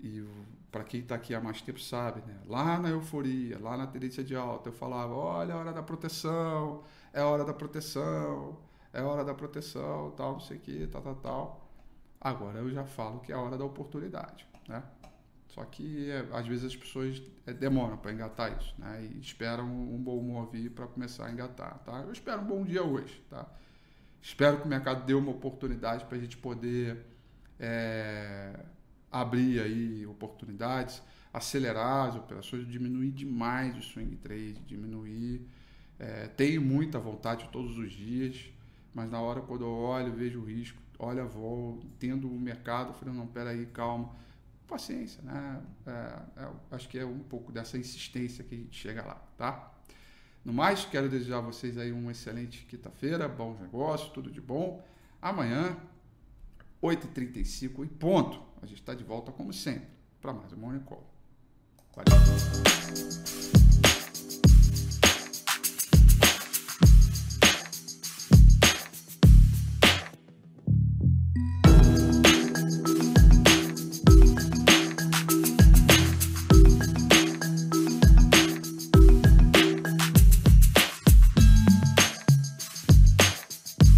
e 0.00 0.24
para 0.70 0.82
quem 0.84 1.00
está 1.00 1.16
aqui 1.16 1.34
há 1.34 1.40
mais 1.40 1.60
tempo 1.60 1.80
sabe, 1.80 2.22
né? 2.26 2.38
lá 2.46 2.78
na 2.78 2.88
euforia, 2.88 3.58
lá 3.58 3.76
na 3.76 3.86
tendência 3.86 4.24
de 4.24 4.34
alta, 4.34 4.70
eu 4.70 4.72
falava: 4.72 5.12
olha, 5.12 5.52
é 5.52 5.56
hora 5.56 5.72
da 5.72 5.82
proteção, 5.82 6.84
é 7.12 7.22
hora 7.22 7.44
da 7.44 7.52
proteção, 7.52 8.56
é 8.92 9.02
hora 9.02 9.24
da 9.24 9.34
proteção, 9.34 10.12
tal, 10.16 10.32
não 10.32 10.40
sei 10.40 10.56
o 10.56 10.60
que, 10.60 10.86
tal, 10.86 11.02
tal, 11.02 11.14
tal. 11.16 11.70
Agora 12.20 12.58
eu 12.58 12.70
já 12.70 12.84
falo 12.84 13.20
que 13.20 13.32
é 13.32 13.36
hora 13.36 13.56
da 13.56 13.64
oportunidade, 13.64 14.46
né? 14.68 14.82
Só 15.48 15.64
que 15.64 16.10
é, 16.10 16.26
às 16.32 16.46
vezes 16.46 16.64
as 16.64 16.76
pessoas 16.76 17.20
é, 17.46 17.52
demoram 17.52 17.96
para 17.96 18.12
engatar 18.12 18.56
isso, 18.56 18.74
né? 18.78 19.04
E 19.04 19.20
esperam 19.20 19.66
um 19.66 19.98
bom 19.98 20.18
humor 20.18 20.50
para 20.74 20.86
começar 20.86 21.26
a 21.26 21.32
engatar, 21.32 21.78
tá? 21.78 22.02
Eu 22.02 22.12
espero 22.12 22.42
um 22.42 22.46
bom 22.46 22.64
dia 22.64 22.82
hoje, 22.82 23.22
tá? 23.28 23.46
Espero 24.22 24.58
que 24.58 24.66
o 24.66 24.68
mercado 24.68 25.04
dê 25.04 25.14
uma 25.14 25.30
oportunidade 25.30 26.04
para 26.04 26.18
a 26.18 26.20
gente 26.20 26.36
poder 26.36 27.04
é, 27.58 28.60
abrir 29.10 29.60
aí 29.60 30.06
oportunidades, 30.06 31.02
acelerar 31.32 32.08
as 32.08 32.16
operações, 32.16 32.66
diminuir 32.68 33.10
demais 33.10 33.76
o 33.76 33.82
swing 33.82 34.16
trade, 34.16 34.60
diminuir. 34.66 35.46
É, 35.98 36.28
tenho 36.28 36.62
muita 36.62 36.98
vontade 36.98 37.48
todos 37.50 37.76
os 37.76 37.92
dias, 37.92 38.50
mas 38.94 39.10
na 39.10 39.20
hora 39.20 39.40
quando 39.40 39.64
eu 39.64 39.72
olho, 39.72 40.12
vejo 40.12 40.40
o 40.40 40.44
risco, 40.44 40.80
olho 40.98 41.22
a 41.22 41.26
volta, 41.26 41.86
entendo 41.86 42.28
o 42.28 42.38
mercado, 42.38 42.92
falei, 42.94 43.14
não, 43.14 43.26
peraí, 43.26 43.66
calma, 43.66 44.10
paciência, 44.66 45.22
né? 45.22 45.62
É, 45.86 45.90
é, 46.42 46.48
acho 46.70 46.88
que 46.88 46.98
é 46.98 47.04
um 47.04 47.18
pouco 47.18 47.50
dessa 47.50 47.76
insistência 47.76 48.44
que 48.44 48.54
a 48.54 48.58
gente 48.58 48.78
chega 48.78 49.04
lá, 49.04 49.22
tá? 49.36 49.72
No 50.44 50.52
mais, 50.52 50.84
quero 50.84 51.08
desejar 51.08 51.38
a 51.38 51.42
vocês 51.42 51.76
aí 51.76 51.92
uma 51.92 52.12
excelente 52.12 52.64
quinta-feira, 52.64 53.28
bons 53.28 53.60
negócios, 53.60 54.10
tudo 54.10 54.30
de 54.30 54.40
bom. 54.40 54.82
Amanhã, 55.20 55.76
8h35 56.82 57.84
e 57.84 57.88
ponto. 57.88 58.40
A 58.62 58.66
gente 58.66 58.80
está 58.80 58.94
de 58.94 59.04
volta 59.04 59.30
como 59.32 59.52
sempre 59.52 59.88
para 60.20 60.32
mais 60.32 60.52
um 60.52 60.56
Morning 60.56 60.80
Call. 60.80 61.04
Valeu. 61.94 63.59